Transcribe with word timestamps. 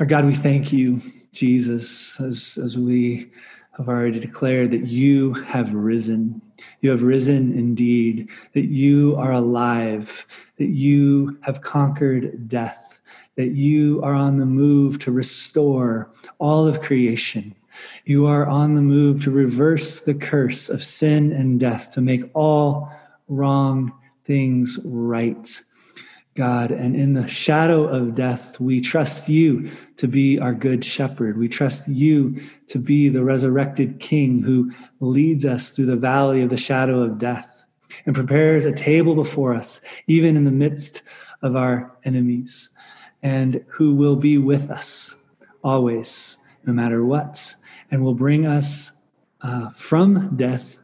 Our 0.00 0.06
God, 0.06 0.24
we 0.24 0.34
thank 0.34 0.72
you, 0.72 0.98
Jesus, 1.32 2.18
as, 2.22 2.58
as 2.62 2.78
we 2.78 3.30
have 3.76 3.86
already 3.86 4.18
declared 4.18 4.70
that 4.70 4.86
you 4.86 5.34
have 5.34 5.74
risen. 5.74 6.40
You 6.80 6.88
have 6.88 7.02
risen 7.02 7.52
indeed, 7.52 8.30
that 8.54 8.70
you 8.70 9.14
are 9.16 9.32
alive, 9.32 10.26
that 10.56 10.70
you 10.70 11.38
have 11.42 11.60
conquered 11.60 12.48
death, 12.48 13.02
that 13.34 13.50
you 13.50 14.02
are 14.02 14.14
on 14.14 14.38
the 14.38 14.46
move 14.46 14.98
to 15.00 15.12
restore 15.12 16.10
all 16.38 16.66
of 16.66 16.80
creation. 16.80 17.54
You 18.06 18.26
are 18.26 18.46
on 18.46 18.76
the 18.76 18.82
move 18.82 19.22
to 19.24 19.30
reverse 19.30 20.00
the 20.00 20.14
curse 20.14 20.70
of 20.70 20.82
sin 20.82 21.30
and 21.30 21.60
death, 21.60 21.90
to 21.90 22.00
make 22.00 22.22
all 22.32 22.90
wrong 23.28 23.92
things 24.24 24.78
right. 24.82 25.60
God. 26.34 26.70
And 26.70 26.94
in 26.94 27.14
the 27.14 27.26
shadow 27.26 27.84
of 27.84 28.14
death, 28.14 28.60
we 28.60 28.80
trust 28.80 29.28
you 29.28 29.70
to 29.96 30.06
be 30.06 30.38
our 30.38 30.54
good 30.54 30.84
shepherd. 30.84 31.38
We 31.38 31.48
trust 31.48 31.88
you 31.88 32.36
to 32.68 32.78
be 32.78 33.08
the 33.08 33.24
resurrected 33.24 33.98
king 33.98 34.42
who 34.42 34.70
leads 35.00 35.44
us 35.44 35.70
through 35.70 35.86
the 35.86 35.96
valley 35.96 36.42
of 36.42 36.50
the 36.50 36.56
shadow 36.56 37.02
of 37.02 37.18
death 37.18 37.66
and 38.06 38.14
prepares 38.14 38.64
a 38.64 38.72
table 38.72 39.14
before 39.14 39.54
us, 39.54 39.80
even 40.06 40.36
in 40.36 40.44
the 40.44 40.52
midst 40.52 41.02
of 41.42 41.56
our 41.56 41.96
enemies, 42.04 42.70
and 43.22 43.64
who 43.68 43.94
will 43.94 44.16
be 44.16 44.38
with 44.38 44.70
us 44.70 45.14
always, 45.64 46.38
no 46.64 46.72
matter 46.72 47.04
what, 47.04 47.54
and 47.90 48.04
will 48.04 48.14
bring 48.14 48.46
us 48.46 48.92
uh, 49.42 49.70
from 49.70 50.36
death 50.36 50.78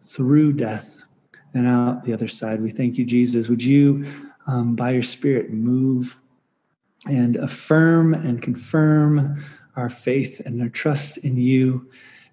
through 0.00 0.52
death 0.52 1.02
and 1.54 1.66
out 1.66 2.04
the 2.04 2.12
other 2.12 2.28
side. 2.28 2.60
We 2.60 2.70
thank 2.70 2.98
you, 2.98 3.04
Jesus. 3.04 3.48
Would 3.48 3.64
you 3.64 4.06
um, 4.46 4.76
by 4.76 4.90
your 4.90 5.02
Spirit, 5.02 5.50
move 5.50 6.20
and 7.06 7.36
affirm 7.36 8.14
and 8.14 8.42
confirm 8.42 9.42
our 9.76 9.88
faith 9.88 10.40
and 10.44 10.60
our 10.62 10.68
trust 10.68 11.18
in 11.18 11.36
you. 11.36 11.88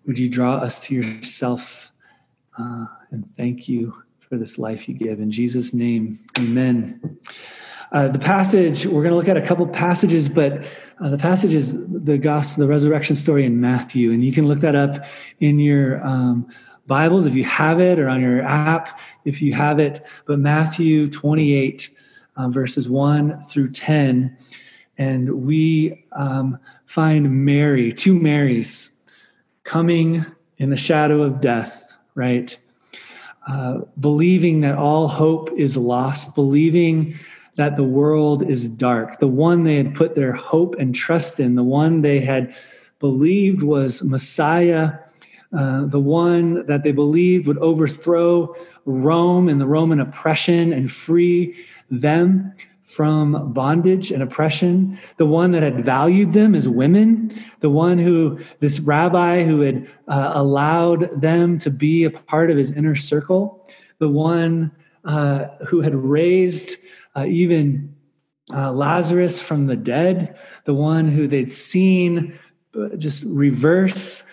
Would 0.05 0.17
you 0.17 0.29
draw 0.29 0.55
us 0.55 0.81
to 0.85 0.95
yourself? 0.95 1.91
Uh, 2.57 2.85
and 3.11 3.27
thank 3.27 3.67
you 3.67 4.03
for 4.19 4.37
this 4.37 4.57
life 4.57 4.87
you 4.87 4.95
give. 4.95 5.19
In 5.19 5.31
Jesus' 5.31 5.73
name, 5.73 6.19
amen. 6.37 7.19
Uh, 7.91 8.07
the 8.07 8.19
passage, 8.19 8.87
we're 8.87 9.03
going 9.03 9.11
to 9.11 9.15
look 9.15 9.27
at 9.27 9.37
a 9.37 9.41
couple 9.41 9.67
passages, 9.67 10.27
but 10.27 10.65
uh, 10.99 11.09
the 11.09 11.17
passage 11.17 11.53
is 11.53 11.77
the 11.87 12.17
gospel, 12.17 12.61
the 12.63 12.67
resurrection 12.67 13.15
story 13.15 13.45
in 13.45 13.61
Matthew. 13.61 14.11
And 14.11 14.25
you 14.25 14.31
can 14.31 14.47
look 14.47 14.59
that 14.59 14.75
up 14.75 15.05
in 15.39 15.59
your 15.59 16.03
um, 16.05 16.47
Bibles 16.85 17.25
if 17.25 17.35
you 17.35 17.45
have 17.45 17.79
it 17.79 17.97
or 17.99 18.09
on 18.09 18.21
your 18.21 18.41
app 18.43 18.99
if 19.25 19.41
you 19.41 19.53
have 19.53 19.79
it. 19.79 20.05
But 20.25 20.39
Matthew 20.39 21.07
28, 21.07 21.89
uh, 22.35 22.49
verses 22.49 22.89
1 22.89 23.41
through 23.41 23.71
10. 23.71 24.37
And 24.97 25.45
we 25.45 26.05
um, 26.11 26.57
find 26.85 27.45
Mary, 27.45 27.91
two 27.91 28.19
Marys, 28.19 28.89
coming 29.63 30.25
in 30.57 30.69
the 30.69 30.77
shadow 30.77 31.23
of 31.23 31.41
death, 31.41 31.97
right? 32.15 32.57
Uh, 33.47 33.79
believing 33.99 34.61
that 34.61 34.77
all 34.77 35.07
hope 35.07 35.51
is 35.53 35.75
lost, 35.75 36.35
believing 36.35 37.15
that 37.55 37.75
the 37.75 37.83
world 37.83 38.49
is 38.49 38.69
dark. 38.69 39.19
The 39.19 39.27
one 39.27 39.63
they 39.63 39.77
had 39.77 39.95
put 39.95 40.15
their 40.15 40.33
hope 40.33 40.75
and 40.75 40.93
trust 40.93 41.39
in, 41.39 41.55
the 41.55 41.63
one 41.63 42.01
they 42.01 42.19
had 42.19 42.55
believed 42.99 43.63
was 43.63 44.03
Messiah 44.03 44.93
uh, 45.55 45.85
the 45.85 45.99
one 45.99 46.65
that 46.65 46.83
they 46.83 46.91
believed 46.91 47.47
would 47.47 47.59
overthrow 47.59 48.55
Rome 48.85 49.49
and 49.49 49.61
the 49.61 49.67
Roman 49.67 49.99
oppression 49.99 50.73
and 50.73 50.91
free 50.91 51.55
them 51.89 52.53
from 52.93 53.51
bondage 53.53 54.11
and 54.11 54.21
oppression, 54.21 54.97
the 55.17 55.25
one 55.25 55.51
that 55.51 55.63
had 55.63 55.83
valued 55.83 56.33
them 56.33 56.53
as 56.53 56.69
women, 56.69 57.31
the 57.59 57.69
one 57.69 57.97
who, 57.97 58.37
this 58.59 58.79
rabbi 58.79 59.43
who 59.43 59.61
had 59.61 59.87
uh, 60.07 60.31
allowed 60.35 61.09
them 61.19 61.57
to 61.57 61.71
be 61.71 62.03
a 62.03 62.11
part 62.11 62.51
of 62.51 62.57
his 62.57 62.71
inner 62.71 62.95
circle, 62.95 63.67
the 63.97 64.09
one 64.09 64.71
uh, 65.05 65.45
who 65.67 65.81
had 65.81 65.95
raised 65.95 66.77
uh, 67.15 67.25
even 67.27 67.95
uh, 68.53 68.71
Lazarus 68.71 69.41
from 69.41 69.65
the 69.65 69.75
dead, 69.75 70.37
the 70.65 70.73
one 70.73 71.07
who 71.07 71.27
they'd 71.27 71.51
seen 71.51 72.37
uh, 72.79 72.89
just 72.97 73.23
reverse 73.23 74.23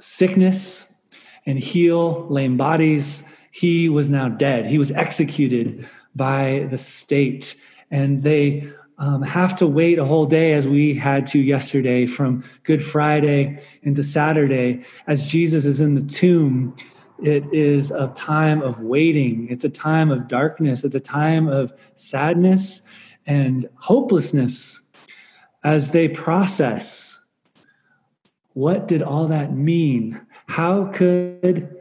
sickness 0.00 0.92
and 1.46 1.58
heal 1.58 2.26
lame 2.28 2.56
bodies. 2.56 3.22
He 3.50 3.88
was 3.88 4.08
now 4.08 4.28
dead. 4.28 4.66
He 4.66 4.78
was 4.78 4.92
executed 4.92 5.86
by 6.14 6.66
the 6.70 6.78
state. 6.78 7.54
And 7.90 8.22
they 8.22 8.70
um, 8.98 9.22
have 9.22 9.56
to 9.56 9.66
wait 9.66 9.98
a 9.98 10.04
whole 10.04 10.26
day, 10.26 10.52
as 10.52 10.68
we 10.68 10.94
had 10.94 11.26
to 11.28 11.40
yesterday, 11.40 12.06
from 12.06 12.44
Good 12.64 12.84
Friday 12.84 13.58
into 13.82 14.02
Saturday, 14.02 14.82
as 15.06 15.26
Jesus 15.26 15.64
is 15.64 15.80
in 15.80 15.94
the 15.94 16.02
tomb. 16.02 16.76
It 17.22 17.44
is 17.52 17.90
a 17.90 18.08
time 18.08 18.62
of 18.62 18.80
waiting. 18.80 19.48
It's 19.50 19.64
a 19.64 19.70
time 19.70 20.10
of 20.10 20.28
darkness. 20.28 20.84
It's 20.84 20.94
a 20.94 21.00
time 21.00 21.48
of 21.48 21.72
sadness 21.94 22.82
and 23.26 23.68
hopelessness 23.76 24.80
as 25.64 25.92
they 25.92 26.08
process 26.08 27.19
what 28.54 28.88
did 28.88 29.02
all 29.02 29.28
that 29.28 29.54
mean? 29.54 30.20
How 30.46 30.86
could 30.86 31.76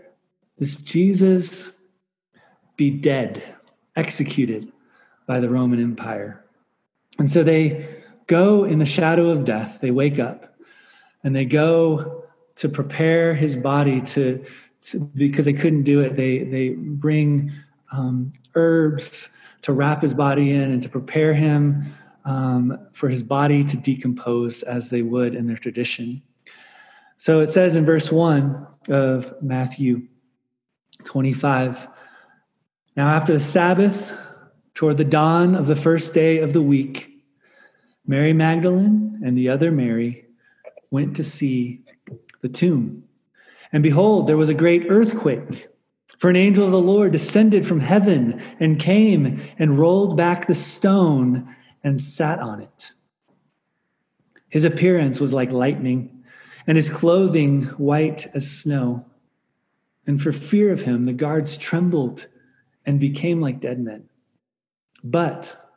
this 0.57 0.77
Jesus 0.77 1.71
be 2.77 2.91
dead, 2.91 3.41
executed 3.95 4.71
by 5.25 5.39
the 5.39 5.49
Roman 5.49 5.81
Empire? 5.81 6.45
And 7.17 7.29
so 7.29 7.43
they 7.43 7.87
go 8.27 8.63
in 8.63 8.79
the 8.79 8.85
shadow 8.85 9.29
of 9.29 9.43
death. 9.43 9.81
They 9.81 9.91
wake 9.91 10.19
up 10.19 10.55
and 11.23 11.35
they 11.35 11.45
go 11.45 12.23
to 12.55 12.69
prepare 12.69 13.33
his 13.33 13.57
body 13.57 14.01
to, 14.01 14.43
to 14.81 14.99
because 15.15 15.45
they 15.45 15.53
couldn't 15.53 15.83
do 15.83 16.01
it. 16.01 16.15
They, 16.15 16.43
they 16.43 16.69
bring 16.69 17.51
um, 17.91 18.33
herbs 18.55 19.29
to 19.63 19.73
wrap 19.73 20.01
his 20.01 20.13
body 20.13 20.51
in 20.51 20.71
and 20.71 20.81
to 20.81 20.89
prepare 20.89 21.33
him 21.33 21.83
um, 22.25 22.77
for 22.93 23.09
his 23.09 23.23
body 23.23 23.63
to 23.63 23.77
decompose 23.77 24.63
as 24.63 24.89
they 24.89 25.01
would 25.01 25.35
in 25.35 25.47
their 25.47 25.57
tradition. 25.57 26.21
So 27.19 27.41
it 27.41 27.49
says 27.49 27.75
in 27.75 27.83
verse 27.83 28.13
1 28.13 28.67
of 28.87 29.33
Matthew 29.41 30.07
25 31.03 31.85
Now, 32.95 33.09
after 33.09 33.33
the 33.33 33.41
Sabbath, 33.41 34.13
toward 34.73 34.95
the 34.95 35.03
dawn 35.03 35.53
of 35.53 35.67
the 35.67 35.75
first 35.75 36.13
day 36.13 36.37
of 36.37 36.53
the 36.53 36.61
week, 36.61 37.11
Mary 38.07 38.31
Magdalene 38.31 39.19
and 39.21 39.37
the 39.37 39.49
other 39.49 39.69
Mary 39.69 40.27
went 40.91 41.13
to 41.17 41.23
see 41.25 41.81
the 42.39 42.47
tomb. 42.47 43.03
And 43.73 43.83
behold, 43.83 44.25
there 44.25 44.37
was 44.37 44.47
a 44.47 44.53
great 44.53 44.85
earthquake. 44.87 45.67
For 46.19 46.29
an 46.29 46.37
angel 46.37 46.63
of 46.63 46.71
the 46.71 46.79
Lord 46.79 47.11
descended 47.11 47.67
from 47.67 47.81
heaven 47.81 48.41
and 48.61 48.79
came 48.79 49.41
and 49.59 49.77
rolled 49.77 50.15
back 50.15 50.47
the 50.47 50.55
stone 50.55 51.53
and 51.83 51.99
sat 51.99 52.39
on 52.39 52.61
it. 52.61 52.93
His 54.47 54.63
appearance 54.63 55.19
was 55.19 55.33
like 55.33 55.51
lightning 55.51 56.18
and 56.69 56.75
his 56.75 56.91
clothing 56.91 57.63
white 57.79 58.27
as 58.35 58.47
snow. 58.47 59.03
And 60.05 60.21
for 60.21 60.31
fear 60.31 60.71
of 60.71 60.83
him, 60.83 61.05
the 61.05 61.13
guards 61.13 61.57
trembled 61.57 62.27
and 62.85 62.99
became 62.99 63.41
like 63.41 63.59
dead 63.59 63.79
men. 63.79 64.07
But 65.03 65.73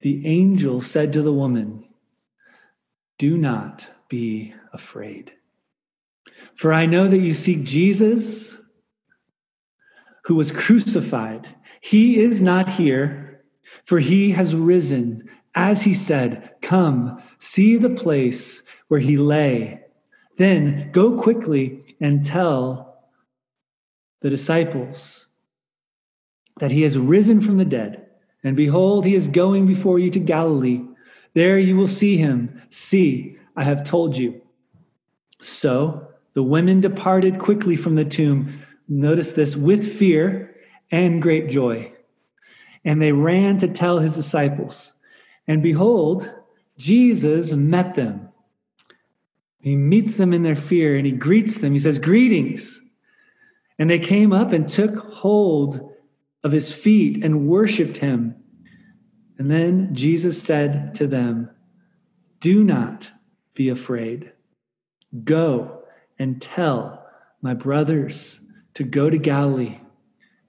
the 0.00 0.26
angel 0.26 0.80
said 0.80 1.12
to 1.12 1.20
the 1.20 1.34
woman, 1.34 1.84
Do 3.18 3.36
not 3.36 3.90
be 4.08 4.54
afraid. 4.72 5.34
For 6.54 6.72
I 6.72 6.86
know 6.86 7.06
that 7.06 7.18
you 7.18 7.34
seek 7.34 7.62
Jesus 7.62 8.56
who 10.24 10.34
was 10.34 10.50
crucified. 10.50 11.46
He 11.82 12.20
is 12.20 12.40
not 12.40 12.70
here, 12.70 13.44
for 13.84 13.98
he 13.98 14.30
has 14.30 14.54
risen. 14.54 15.28
As 15.54 15.82
he 15.82 15.94
said, 15.94 16.50
Come, 16.62 17.22
see 17.38 17.76
the 17.76 17.90
place 17.90 18.62
where 18.88 19.00
he 19.00 19.16
lay. 19.16 19.80
Then 20.36 20.90
go 20.92 21.20
quickly 21.20 21.96
and 22.00 22.24
tell 22.24 23.04
the 24.20 24.30
disciples 24.30 25.26
that 26.58 26.72
he 26.72 26.82
has 26.82 26.98
risen 26.98 27.40
from 27.40 27.58
the 27.58 27.64
dead. 27.64 28.06
And 28.42 28.56
behold, 28.56 29.04
he 29.04 29.14
is 29.14 29.28
going 29.28 29.66
before 29.66 29.98
you 29.98 30.10
to 30.10 30.20
Galilee. 30.20 30.82
There 31.34 31.58
you 31.58 31.76
will 31.76 31.88
see 31.88 32.16
him. 32.16 32.60
See, 32.68 33.36
I 33.56 33.64
have 33.64 33.84
told 33.84 34.16
you. 34.16 34.40
So 35.40 36.08
the 36.34 36.42
women 36.42 36.80
departed 36.80 37.38
quickly 37.38 37.76
from 37.76 37.94
the 37.94 38.04
tomb. 38.04 38.60
Notice 38.88 39.32
this 39.32 39.56
with 39.56 39.98
fear 39.98 40.54
and 40.90 41.22
great 41.22 41.48
joy. 41.48 41.92
And 42.84 43.00
they 43.00 43.12
ran 43.12 43.58
to 43.58 43.68
tell 43.68 43.98
his 43.98 44.14
disciples. 44.14 44.94
And 45.46 45.62
behold, 45.62 46.32
Jesus 46.76 47.52
met 47.52 47.94
them 47.94 48.24
he 49.64 49.76
meets 49.76 50.18
them 50.18 50.34
in 50.34 50.42
their 50.42 50.56
fear 50.56 50.94
and 50.94 51.06
he 51.06 51.12
greets 51.12 51.56
them. 51.56 51.72
He 51.72 51.78
says, 51.78 51.98
Greetings. 51.98 52.82
And 53.78 53.88
they 53.88 53.98
came 53.98 54.30
up 54.30 54.52
and 54.52 54.68
took 54.68 54.94
hold 54.94 55.90
of 56.44 56.52
his 56.52 56.74
feet 56.74 57.24
and 57.24 57.48
worshiped 57.48 57.96
him. 57.96 58.36
And 59.38 59.50
then 59.50 59.94
Jesus 59.94 60.40
said 60.42 60.94
to 60.96 61.06
them, 61.06 61.48
Do 62.40 62.62
not 62.62 63.10
be 63.54 63.70
afraid. 63.70 64.32
Go 65.24 65.84
and 66.18 66.42
tell 66.42 67.06
my 67.40 67.54
brothers 67.54 68.42
to 68.74 68.84
go 68.84 69.08
to 69.08 69.16
Galilee, 69.16 69.80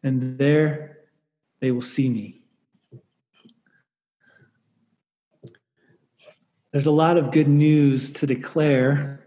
and 0.04 0.38
there 0.38 0.98
they 1.62 1.72
will 1.72 1.82
see 1.82 2.10
me. 2.10 2.42
There's 6.76 6.88
a 6.88 6.92
lot 6.92 7.16
of 7.16 7.32
good 7.32 7.48
news 7.48 8.12
to 8.12 8.28
declare 8.28 9.26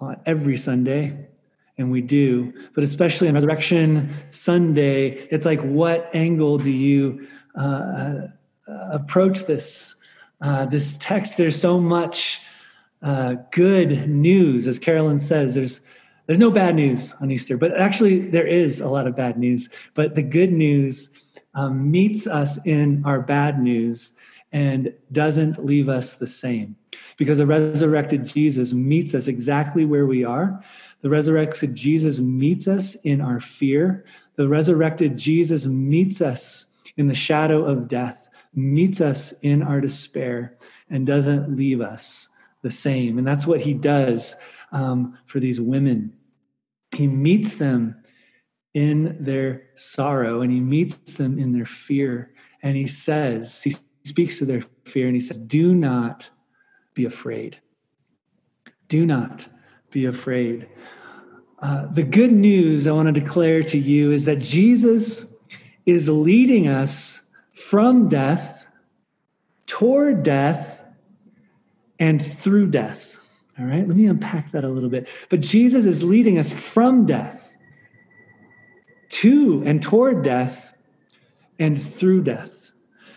on 0.00 0.18
every 0.24 0.56
Sunday, 0.56 1.28
and 1.76 1.90
we 1.90 2.00
do, 2.00 2.54
but 2.74 2.82
especially 2.82 3.28
on 3.28 3.34
Resurrection 3.34 4.08
Sunday, 4.30 5.08
it's 5.30 5.44
like, 5.44 5.60
what 5.60 6.08
angle 6.14 6.56
do 6.56 6.70
you 6.70 7.28
uh, 7.54 8.28
uh 8.66 8.88
approach 8.92 9.44
this? 9.44 9.94
Uh, 10.40 10.64
this 10.64 10.96
text, 11.02 11.36
there's 11.36 11.60
so 11.60 11.78
much 11.78 12.40
uh, 13.02 13.34
good 13.50 14.08
news, 14.08 14.66
as 14.66 14.78
Carolyn 14.78 15.18
says. 15.18 15.54
There's 15.54 15.82
there's 16.24 16.38
no 16.38 16.50
bad 16.50 16.76
news 16.76 17.14
on 17.20 17.30
Easter, 17.30 17.58
but 17.58 17.78
actually 17.78 18.30
there 18.30 18.46
is 18.46 18.80
a 18.80 18.88
lot 18.88 19.06
of 19.06 19.14
bad 19.14 19.36
news. 19.36 19.68
But 19.92 20.14
the 20.14 20.22
good 20.22 20.50
news 20.50 21.10
um, 21.52 21.90
meets 21.90 22.26
us 22.26 22.58
in 22.64 23.02
our 23.04 23.20
bad 23.20 23.60
news 23.60 24.14
and 24.52 24.92
doesn't 25.10 25.64
leave 25.64 25.88
us 25.88 26.14
the 26.14 26.26
same. 26.26 26.76
Because 27.16 27.38
the 27.38 27.46
resurrected 27.46 28.26
Jesus 28.26 28.72
meets 28.72 29.14
us 29.14 29.26
exactly 29.26 29.84
where 29.84 30.06
we 30.06 30.24
are. 30.24 30.62
The 31.00 31.08
resurrected 31.08 31.74
Jesus 31.74 32.20
meets 32.20 32.68
us 32.68 32.94
in 32.96 33.20
our 33.20 33.40
fear. 33.40 34.04
The 34.36 34.48
resurrected 34.48 35.16
Jesus 35.16 35.66
meets 35.66 36.20
us 36.20 36.66
in 36.96 37.08
the 37.08 37.14
shadow 37.14 37.64
of 37.64 37.88
death, 37.88 38.28
meets 38.54 39.00
us 39.00 39.32
in 39.42 39.62
our 39.62 39.80
despair, 39.80 40.58
and 40.90 41.06
doesn't 41.06 41.56
leave 41.56 41.80
us 41.80 42.28
the 42.62 42.70
same. 42.70 43.18
And 43.18 43.26
that's 43.26 43.46
what 43.46 43.60
he 43.60 43.74
does 43.74 44.36
um, 44.70 45.18
for 45.26 45.40
these 45.40 45.60
women. 45.60 46.14
He 46.94 47.06
meets 47.06 47.56
them 47.56 47.96
in 48.74 49.16
their 49.20 49.64
sorrow 49.74 50.40
and 50.40 50.50
he 50.50 50.60
meets 50.60 51.14
them 51.14 51.38
in 51.38 51.52
their 51.52 51.66
fear. 51.66 52.32
And 52.62 52.76
he 52.76 52.86
says, 52.86 53.62
he 53.62 53.74
speaks 54.04 54.38
to 54.38 54.44
their 54.44 54.62
fear 54.84 55.06
and 55.06 55.14
he 55.14 55.20
says, 55.20 55.38
Do 55.38 55.74
not 55.74 56.30
be 56.94 57.04
afraid. 57.04 57.60
Do 58.88 59.06
not 59.06 59.48
be 59.90 60.04
afraid. 60.04 60.68
Uh, 61.60 61.86
the 61.86 62.02
good 62.02 62.32
news 62.32 62.86
I 62.86 62.92
want 62.92 63.06
to 63.06 63.12
declare 63.12 63.62
to 63.62 63.78
you 63.78 64.10
is 64.10 64.24
that 64.24 64.40
Jesus 64.40 65.26
is 65.86 66.08
leading 66.08 66.68
us 66.68 67.22
from 67.52 68.08
death 68.08 68.66
toward 69.66 70.22
death 70.22 70.84
and 71.98 72.20
through 72.20 72.68
death. 72.68 73.18
All 73.58 73.66
right, 73.66 73.86
let 73.86 73.96
me 73.96 74.06
unpack 74.06 74.50
that 74.52 74.64
a 74.64 74.68
little 74.68 74.88
bit. 74.88 75.08
But 75.28 75.40
Jesus 75.40 75.84
is 75.84 76.02
leading 76.02 76.38
us 76.38 76.52
from 76.52 77.06
death 77.06 77.56
to 79.10 79.62
and 79.64 79.82
toward 79.82 80.22
death 80.22 80.74
and 81.58 81.80
through 81.80 82.22
death. 82.22 82.61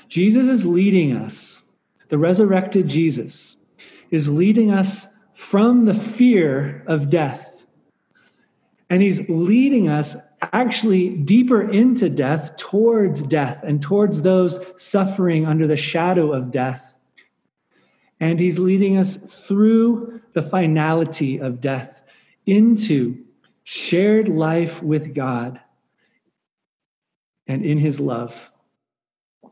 Jesus 0.08 0.48
is 0.48 0.66
leading 0.66 1.16
us, 1.16 1.62
the 2.10 2.18
resurrected 2.18 2.88
Jesus 2.88 3.58
is 4.12 4.30
leading 4.30 4.72
us 4.72 5.08
from 5.34 5.86
the 5.86 5.94
fear 5.94 6.84
of 6.88 7.10
death. 7.10 7.66
And 8.90 9.02
he's 9.02 9.28
leading 9.28 9.90
us 9.90 10.16
actually 10.54 11.10
deeper 11.10 11.62
into 11.70 12.08
death, 12.08 12.56
towards 12.56 13.24
death, 13.24 13.64
and 13.64 13.82
towards 13.82 14.22
those 14.22 14.60
suffering 14.76 15.46
under 15.46 15.66
the 15.66 15.78
shadow 15.78 16.32
of 16.32 16.52
death 16.52 16.96
and 18.20 18.40
he's 18.40 18.60
leading 18.60 18.98
us 18.98 19.46
through 19.48 20.22
the 20.34 20.42
finality 20.42 21.38
of 21.40 21.62
death 21.62 22.04
into 22.46 23.24
shared 23.64 24.28
life 24.28 24.82
with 24.82 25.14
God 25.14 25.60
and 27.48 27.64
in 27.66 27.78
his 27.78 28.00
love 28.00 28.52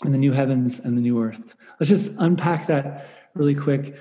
in 0.06 0.12
the 0.12 0.18
new 0.18 0.32
heavens 0.32 0.80
and 0.80 0.98
the 0.98 1.02
new 1.02 1.22
earth. 1.22 1.56
Let's 1.80 1.90
just 1.90 2.12
unpack 2.18 2.68
that 2.68 3.08
really 3.34 3.56
quick. 3.56 3.98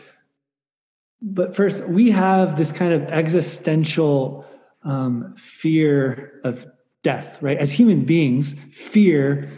But 1.20 1.54
first, 1.54 1.88
we 1.88 2.10
have 2.10 2.56
this 2.56 2.72
kind 2.72 2.92
of 2.92 3.02
existential 3.04 4.44
um, 4.82 5.34
fear 5.36 6.40
of 6.44 6.66
death, 7.02 7.40
right? 7.40 7.58
As 7.58 7.72
human 7.72 8.04
beings, 8.04 8.54
fear 8.72 9.48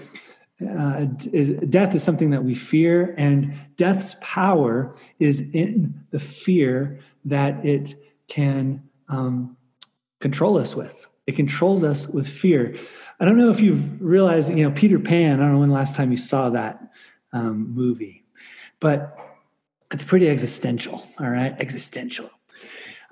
uh, 0.61 1.07
is, 1.33 1.51
death 1.69 1.95
is 1.95 2.03
something 2.03 2.31
that 2.31 2.45
we 2.45 2.55
fear, 2.55 3.15
and 3.19 3.55
death's 3.77 4.17
power 4.21 4.95
is 5.19 5.41
in 5.53 6.05
the 6.11 6.21
fear 6.21 7.01
that 7.25 7.65
it 7.65 7.95
can 8.29 8.83
um, 9.09 9.57
control 10.21 10.59
us 10.59 10.75
with. 10.75 11.09
It 11.27 11.37
controls 11.37 11.83
us 11.85 12.07
with 12.07 12.29
fear. 12.29 12.75
I 13.21 13.25
don't 13.25 13.39
know 13.39 13.51
if 13.51 13.61
you've 13.61 14.01
realized, 14.03 14.55
you 14.55 14.63
know, 14.63 14.71
Peter 14.71 14.99
Pan. 14.99 15.41
I 15.41 15.45
don't 15.45 15.55
know 15.55 15.61
when 15.61 15.71
the 15.71 15.75
last 15.75 15.95
time 15.95 16.11
you 16.11 16.17
saw 16.17 16.51
that 16.51 16.81
um, 17.33 17.73
movie, 17.75 18.25
but 18.81 19.17
it's 19.91 20.05
pretty 20.05 20.29
existential. 20.29 21.07
All 21.19 21.31
right, 21.31 21.55
existential. 21.61 22.31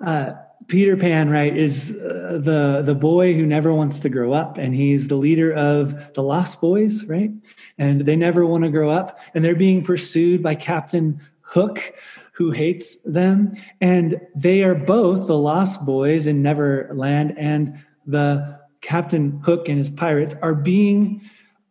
Uh, 0.03 0.33
Peter 0.67 0.95
Pan, 0.95 1.29
right, 1.29 1.55
is 1.55 1.95
uh, 1.95 2.39
the 2.41 2.81
the 2.83 2.95
boy 2.95 3.33
who 3.33 3.45
never 3.45 3.73
wants 3.73 3.99
to 3.99 4.09
grow 4.09 4.33
up, 4.33 4.57
and 4.57 4.75
he's 4.75 5.07
the 5.07 5.15
leader 5.15 5.53
of 5.53 6.13
the 6.13 6.23
Lost 6.23 6.61
Boys, 6.61 7.05
right? 7.05 7.31
And 7.77 8.01
they 8.01 8.15
never 8.15 8.45
want 8.45 8.63
to 8.63 8.69
grow 8.69 8.89
up, 8.89 9.19
and 9.33 9.43
they're 9.43 9.55
being 9.55 9.83
pursued 9.83 10.41
by 10.41 10.55
Captain 10.55 11.19
Hook, 11.41 11.93
who 12.33 12.51
hates 12.51 12.97
them, 13.03 13.53
and 13.81 14.19
they 14.35 14.63
are 14.63 14.75
both 14.75 15.27
the 15.27 15.37
Lost 15.37 15.85
Boys 15.85 16.27
in 16.27 16.41
Neverland, 16.41 17.35
and 17.37 17.77
the 18.05 18.59
Captain 18.81 19.41
Hook 19.43 19.69
and 19.69 19.77
his 19.77 19.89
pirates 19.89 20.35
are 20.41 20.53
being 20.53 21.21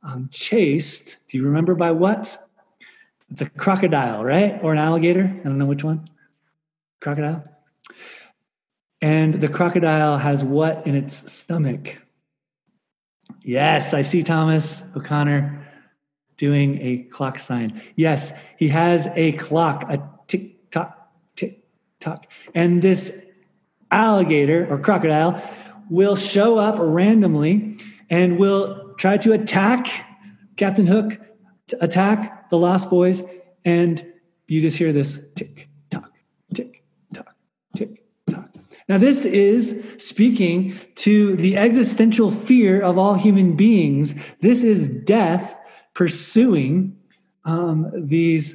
um, 0.02 0.28
chased. 0.32 1.18
Do 1.28 1.36
you 1.36 1.44
remember 1.44 1.74
by 1.74 1.90
what? 1.90 2.38
It's 3.30 3.40
a 3.40 3.48
crocodile, 3.48 4.24
right, 4.24 4.58
or 4.62 4.72
an 4.72 4.78
alligator? 4.78 5.24
I 5.24 5.44
don't 5.44 5.58
know 5.58 5.66
which 5.66 5.84
one. 5.84 6.06
Crocodile. 7.00 7.44
And 9.00 9.34
the 9.34 9.48
crocodile 9.48 10.18
has 10.18 10.44
what 10.44 10.86
in 10.86 10.94
its 10.94 11.32
stomach? 11.32 11.98
Yes, 13.42 13.94
I 13.94 14.02
see 14.02 14.22
Thomas 14.22 14.84
O'Connor 14.94 15.66
doing 16.36 16.80
a 16.80 16.98
clock 17.10 17.38
sign. 17.38 17.80
Yes, 17.96 18.32
he 18.58 18.68
has 18.68 19.08
a 19.14 19.32
clock, 19.32 19.84
a 19.88 20.02
tick 20.28 20.70
tock, 20.70 21.12
tick 21.36 21.64
tock. 22.00 22.26
And 22.54 22.82
this 22.82 23.16
alligator 23.90 24.66
or 24.70 24.78
crocodile 24.78 25.42
will 25.90 26.16
show 26.16 26.58
up 26.58 26.76
randomly 26.78 27.76
and 28.10 28.38
will 28.38 28.94
try 28.94 29.16
to 29.18 29.32
attack 29.32 29.88
Captain 30.56 30.86
Hook, 30.86 31.18
attack 31.80 32.50
the 32.50 32.58
Lost 32.58 32.90
Boys, 32.90 33.22
and 33.64 34.04
you 34.46 34.60
just 34.60 34.76
hear 34.76 34.92
this 34.92 35.18
tick 35.34 35.68
tock, 35.90 36.12
tick 36.54 36.84
tock, 37.14 37.34
tick 37.74 38.04
tock. 38.28 38.50
now, 38.88 38.98
this 38.98 39.24
is 39.24 39.82
speaking 39.98 40.78
to 40.96 41.36
the 41.36 41.56
existential 41.56 42.30
fear 42.30 42.80
of 42.82 42.98
all 42.98 43.14
human 43.14 43.56
beings. 43.56 44.14
This 44.40 44.62
is 44.62 44.88
death 44.88 45.58
pursuing 45.94 46.96
um, 47.44 47.90
these 47.94 48.54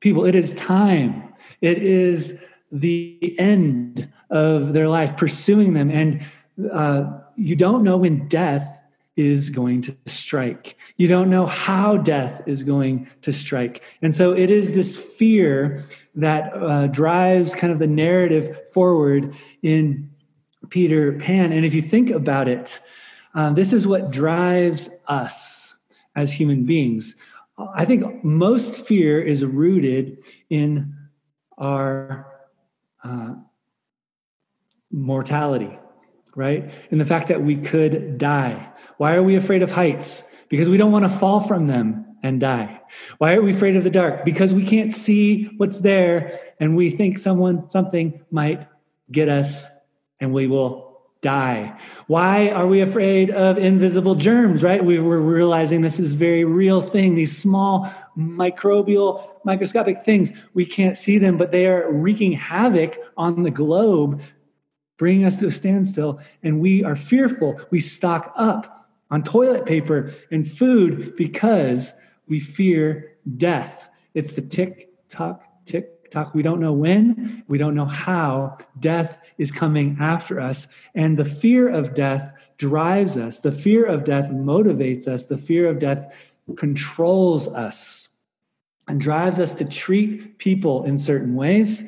people. 0.00 0.24
It 0.24 0.34
is 0.34 0.54
time, 0.54 1.34
it 1.60 1.78
is 1.78 2.38
the 2.72 3.36
end 3.38 4.10
of 4.30 4.72
their 4.72 4.88
life, 4.88 5.16
pursuing 5.16 5.74
them. 5.74 5.90
And 5.90 6.24
uh, 6.72 7.20
you 7.36 7.56
don't 7.56 7.82
know 7.82 7.96
when 7.96 8.28
death 8.28 8.80
is 9.16 9.50
going 9.50 9.80
to 9.82 9.96
strike. 10.06 10.76
You 10.96 11.06
don't 11.06 11.30
know 11.30 11.46
how 11.46 11.96
death 11.96 12.42
is 12.46 12.62
going 12.62 13.08
to 13.22 13.32
strike. 13.32 13.82
And 14.02 14.14
so 14.14 14.32
it 14.32 14.50
is 14.50 14.72
this 14.72 15.00
fear 15.00 15.84
that 16.16 16.52
uh, 16.52 16.88
drives 16.88 17.54
kind 17.54 17.72
of 17.72 17.78
the 17.78 17.86
narrative 17.86 18.72
forward 18.72 19.34
in 19.62 20.10
Peter 20.68 21.12
Pan. 21.12 21.52
And 21.52 21.64
if 21.64 21.74
you 21.74 21.82
think 21.82 22.10
about 22.10 22.48
it, 22.48 22.80
uh, 23.34 23.52
this 23.52 23.72
is 23.72 23.86
what 23.86 24.10
drives 24.10 24.88
us 25.06 25.76
as 26.16 26.32
human 26.32 26.64
beings. 26.64 27.16
I 27.74 27.84
think 27.84 28.24
most 28.24 28.74
fear 28.74 29.20
is 29.20 29.44
rooted 29.44 30.24
in 30.50 30.94
our 31.56 32.26
uh, 33.04 33.34
mortality, 34.90 35.78
right? 36.36 36.70
In 36.90 36.98
the 36.98 37.06
fact 37.06 37.28
that 37.28 37.42
we 37.42 37.56
could 37.56 38.18
die. 38.18 38.68
Why 38.98 39.14
are 39.14 39.22
we 39.22 39.36
afraid 39.36 39.62
of 39.62 39.70
heights? 39.70 40.24
Because 40.48 40.68
we 40.68 40.76
don't 40.76 40.92
want 40.92 41.04
to 41.04 41.08
fall 41.08 41.40
from 41.40 41.66
them 41.66 42.04
and 42.22 42.40
die. 42.40 42.80
Why 43.18 43.34
are 43.34 43.42
we 43.42 43.52
afraid 43.52 43.76
of 43.76 43.84
the 43.84 43.90
dark? 43.90 44.24
Because 44.24 44.54
we 44.54 44.64
can't 44.64 44.92
see 44.92 45.44
what's 45.56 45.80
there 45.80 46.38
and 46.60 46.76
we 46.76 46.90
think 46.90 47.18
someone, 47.18 47.68
something 47.68 48.20
might 48.30 48.66
get 49.10 49.28
us 49.28 49.66
and 50.20 50.32
we 50.32 50.46
will 50.46 50.84
die. 51.24 51.76
Why 52.06 52.50
are 52.50 52.66
we 52.66 52.82
afraid 52.82 53.30
of 53.30 53.56
invisible 53.56 54.14
germs, 54.14 54.62
right? 54.62 54.84
We 54.84 55.00
were 55.00 55.20
realizing 55.20 55.80
this 55.80 55.98
is 55.98 56.12
very 56.12 56.44
real 56.44 56.82
thing. 56.82 57.14
These 57.14 57.36
small 57.36 57.90
microbial, 58.16 59.30
microscopic 59.44 60.04
things. 60.04 60.32
We 60.52 60.66
can't 60.66 60.96
see 60.96 61.16
them, 61.16 61.38
but 61.38 61.50
they 61.50 61.66
are 61.66 61.90
wreaking 61.90 62.32
havoc 62.32 62.98
on 63.16 63.42
the 63.42 63.50
globe, 63.50 64.20
bringing 64.96 65.24
us 65.24 65.40
to 65.40 65.46
a 65.46 65.50
standstill. 65.50 66.20
And 66.42 66.60
we 66.60 66.84
are 66.84 66.96
fearful. 66.96 67.60
We 67.70 67.80
stock 67.80 68.32
up 68.36 68.88
on 69.10 69.22
toilet 69.22 69.66
paper 69.66 70.10
and 70.30 70.50
food 70.50 71.14
because 71.16 71.94
we 72.26 72.40
fear 72.40 73.16
death. 73.36 73.88
It's 74.14 74.32
the 74.32 74.42
tick 74.42 74.90
tock, 75.08 75.42
tick 75.66 76.10
tock. 76.10 76.34
We 76.34 76.42
don't 76.42 76.60
know 76.60 76.72
when, 76.72 77.44
we 77.48 77.58
don't 77.58 77.74
know 77.74 77.84
how 77.86 78.58
death 78.80 79.18
is 79.38 79.50
coming 79.50 79.96
after 80.00 80.40
us. 80.40 80.66
And 80.94 81.18
the 81.18 81.24
fear 81.24 81.68
of 81.68 81.94
death 81.94 82.32
drives 82.56 83.16
us. 83.16 83.40
The 83.40 83.52
fear 83.52 83.84
of 83.84 84.04
death 84.04 84.30
motivates 84.30 85.08
us. 85.08 85.26
The 85.26 85.38
fear 85.38 85.68
of 85.68 85.78
death 85.78 86.16
controls 86.56 87.48
us 87.48 88.08
and 88.86 89.00
drives 89.00 89.40
us 89.40 89.52
to 89.54 89.64
treat 89.64 90.38
people 90.38 90.84
in 90.84 90.98
certain 90.98 91.34
ways, 91.34 91.84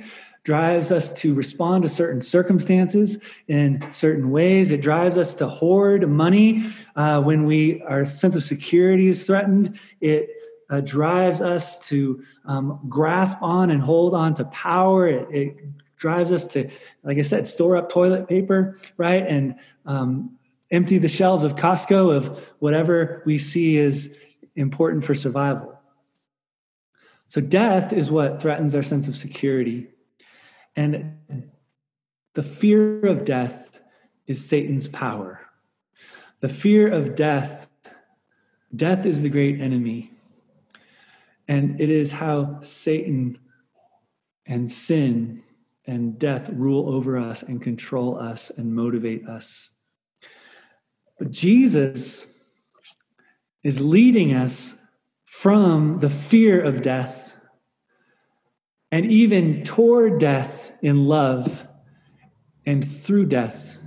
drives 0.47 0.93
us 0.93 1.11
to 1.11 1.35
respond 1.35 1.83
to 1.83 1.89
certain 1.89 2.21
circumstances 2.21 3.19
in 3.49 3.85
certain 3.91 4.31
ways. 4.31 4.71
It 4.71 4.81
drives 4.81 5.19
us 5.19 5.35
to 5.35 5.49
hoard 5.49 6.09
money 6.09 6.71
uh, 6.95 7.21
when 7.21 7.47
we 7.47 7.83
our 7.83 8.07
sense 8.07 8.37
of 8.37 8.45
security 8.45 9.09
is 9.09 9.27
threatened. 9.27 9.77
It 10.01 10.31
uh, 10.71 10.83
drives 10.83 11.41
us 11.41 11.81
to 11.89 12.23
um, 12.45 12.79
grasp 12.89 13.43
on 13.43 13.71
and 13.71 13.83
hold 13.83 14.15
on 14.15 14.35
to 14.35 14.45
power. 14.45 15.09
It, 15.09 15.29
it, 15.33 15.57
drives 15.97 16.31
us 16.31 16.47
to, 16.47 16.69
like 17.05 17.17
I 17.17 17.23
said, 17.23 17.47
store 17.47 17.75
up 17.75 17.91
toilet 17.91 18.29
paper, 18.29 18.79
right, 18.99 19.27
and 19.27 19.55
um, 19.87 20.37
empty 20.71 20.99
the 20.99 21.09
shelves 21.09 21.43
of 21.43 21.57
Costco 21.57 22.15
of 22.15 22.47
whatever 22.59 23.23
we 23.25 23.39
see 23.39 23.79
is 23.79 24.15
important 24.57 25.05
for 25.07 25.15
survival. 25.15 25.81
So, 27.29 27.41
death 27.41 27.95
is 27.95 28.11
what 28.11 28.43
threatens 28.43 28.75
our 28.75 28.83
sense 28.83 29.09
of 29.09 29.17
security. 29.17 29.89
And 30.77 31.51
the 32.35 32.43
fear 32.43 33.01
of 33.07 33.25
death 33.25 33.81
is 34.27 34.45
Satan's 34.45 34.89
power. 34.89 35.41
The 36.41 36.49
fear 36.51 36.93
of 36.93 37.17
death, 37.17 37.69
death 38.75 39.07
is 39.07 39.23
the 39.23 39.31
great 39.31 39.61
enemy. 39.61 40.13
And 41.49 41.81
it 41.81 41.89
is 41.89 42.13
how 42.13 42.61
Satan 42.61 43.39
and 44.47 44.71
sin 44.71 45.43
and 45.87 46.19
death 46.19 46.51
rule 46.51 46.95
over 46.95 47.17
us 47.17 47.43
and 47.43 47.63
control 47.63 48.19
us 48.19 48.51
and 48.51 48.75
motivate 48.75 49.27
us. 49.27 49.73
But 51.19 51.31
Jesus 51.31 52.27
is 53.63 53.81
leading 53.81 54.35
us 54.35 54.77
from 55.25 56.01
the 56.01 56.11
fear 56.11 56.61
of 56.61 56.83
death 56.83 57.37
and 58.91 59.07
even 59.07 59.65
toward 59.65 60.21
death 60.21 60.56
in 60.83 61.07
love 61.07 61.67
and 62.65 62.87
through 62.87 63.27
death 63.27 63.79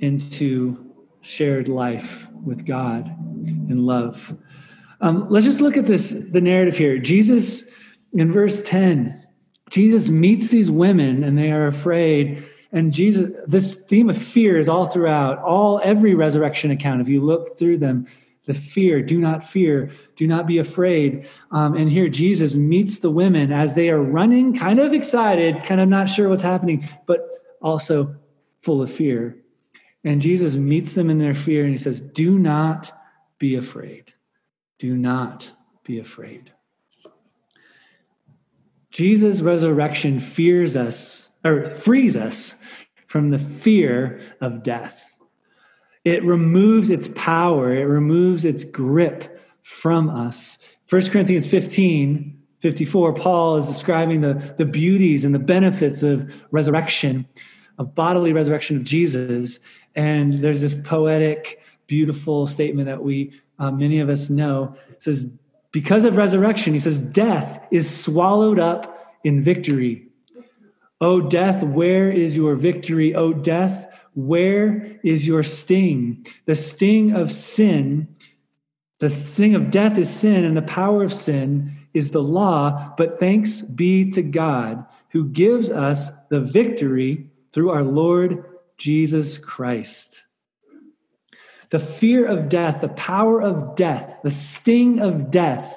into 0.00 0.92
shared 1.20 1.68
life 1.68 2.28
with 2.44 2.66
God 2.66 3.06
in 3.06 3.84
love. 3.84 4.36
Um, 5.00 5.26
let's 5.28 5.46
just 5.46 5.60
look 5.60 5.76
at 5.76 5.86
this 5.86 6.10
the 6.10 6.40
narrative 6.40 6.76
here. 6.76 6.98
Jesus, 6.98 7.70
in 8.12 8.32
verse 8.32 8.62
10, 8.62 9.26
Jesus 9.70 10.10
meets 10.10 10.48
these 10.48 10.70
women 10.70 11.24
and 11.24 11.36
they 11.36 11.50
are 11.50 11.66
afraid 11.66 12.44
and 12.72 12.92
Jesus, 12.92 13.30
this 13.46 13.74
theme 13.74 14.08
of 14.08 14.16
fear 14.16 14.58
is 14.58 14.68
all 14.68 14.86
throughout, 14.86 15.38
all 15.38 15.80
every 15.84 16.14
resurrection 16.14 16.70
account. 16.70 17.02
If 17.02 17.08
you 17.08 17.20
look 17.20 17.58
through 17.58 17.78
them, 17.78 18.06
the 18.44 18.54
fear, 18.54 19.02
do 19.02 19.18
not 19.18 19.42
fear, 19.42 19.90
do 20.16 20.26
not 20.26 20.46
be 20.46 20.58
afraid. 20.58 21.28
Um, 21.50 21.74
and 21.74 21.90
here 21.90 22.08
Jesus 22.08 22.54
meets 22.54 22.98
the 22.98 23.10
women 23.10 23.52
as 23.52 23.74
they 23.74 23.88
are 23.88 24.02
running, 24.02 24.54
kind 24.54 24.80
of 24.80 24.92
excited, 24.92 25.62
kind 25.62 25.80
of 25.80 25.88
not 25.88 26.08
sure 26.08 26.28
what's 26.28 26.42
happening, 26.42 26.88
but 27.06 27.28
also 27.60 28.16
full 28.62 28.82
of 28.82 28.90
fear. 28.90 29.36
And 30.04 30.20
Jesus 30.20 30.54
meets 30.54 30.94
them 30.94 31.10
in 31.10 31.18
their 31.18 31.34
fear 31.34 31.62
and 31.62 31.70
he 31.70 31.76
says, 31.76 32.00
Do 32.00 32.38
not 32.38 32.90
be 33.38 33.54
afraid. 33.54 34.12
Do 34.78 34.96
not 34.96 35.52
be 35.84 36.00
afraid. 36.00 36.52
Jesus' 38.90 39.40
resurrection 39.40 40.18
fears 40.18 40.76
us 40.76 41.30
or 41.44 41.64
frees 41.64 42.16
us 42.16 42.56
from 43.06 43.30
the 43.30 43.38
fear 43.38 44.20
of 44.40 44.62
death. 44.62 45.11
It 46.04 46.24
removes 46.24 46.90
its 46.90 47.08
power, 47.14 47.72
it 47.72 47.84
removes 47.84 48.44
its 48.44 48.64
grip 48.64 49.40
from 49.62 50.10
us. 50.10 50.58
1 50.88 51.08
Corinthians 51.08 51.46
15, 51.46 52.38
54, 52.58 53.14
Paul 53.14 53.56
is 53.56 53.66
describing 53.66 54.20
the, 54.20 54.54
the 54.58 54.64
beauties 54.64 55.24
and 55.24 55.34
the 55.34 55.38
benefits 55.38 56.02
of 56.02 56.32
resurrection, 56.50 57.26
of 57.78 57.94
bodily 57.94 58.32
resurrection 58.32 58.76
of 58.76 58.84
Jesus. 58.84 59.58
And 59.94 60.40
there's 60.40 60.60
this 60.60 60.74
poetic, 60.74 61.60
beautiful 61.86 62.46
statement 62.46 62.86
that 62.86 63.02
we, 63.02 63.32
uh, 63.58 63.70
many 63.70 64.00
of 64.00 64.08
us 64.08 64.28
know. 64.28 64.76
It 64.90 65.02
says, 65.02 65.30
because 65.72 66.04
of 66.04 66.16
resurrection, 66.16 66.74
he 66.74 66.80
says, 66.80 67.00
death 67.00 67.64
is 67.70 67.88
swallowed 68.04 68.58
up 68.58 69.16
in 69.24 69.42
victory. 69.42 70.08
O 71.00 71.20
death, 71.20 71.62
where 71.62 72.10
is 72.10 72.36
your 72.36 72.54
victory? 72.54 73.14
O 73.14 73.32
death, 73.32 73.91
where 74.14 74.98
is 75.02 75.26
your 75.26 75.42
sting? 75.42 76.26
The 76.44 76.54
sting 76.54 77.14
of 77.14 77.32
sin, 77.32 78.08
the 78.98 79.10
sting 79.10 79.54
of 79.54 79.70
death 79.70 79.98
is 79.98 80.12
sin, 80.12 80.44
and 80.44 80.56
the 80.56 80.62
power 80.62 81.02
of 81.02 81.12
sin 81.12 81.72
is 81.94 82.10
the 82.10 82.22
law. 82.22 82.94
But 82.96 83.18
thanks 83.18 83.62
be 83.62 84.10
to 84.10 84.22
God 84.22 84.84
who 85.10 85.28
gives 85.28 85.70
us 85.70 86.10
the 86.30 86.40
victory 86.40 87.26
through 87.52 87.70
our 87.70 87.82
Lord 87.84 88.44
Jesus 88.78 89.38
Christ. 89.38 90.22
The 91.70 91.78
fear 91.78 92.26
of 92.26 92.48
death, 92.48 92.82
the 92.82 92.88
power 92.90 93.40
of 93.40 93.76
death, 93.76 94.20
the 94.22 94.30
sting 94.30 95.00
of 95.00 95.30
death 95.30 95.74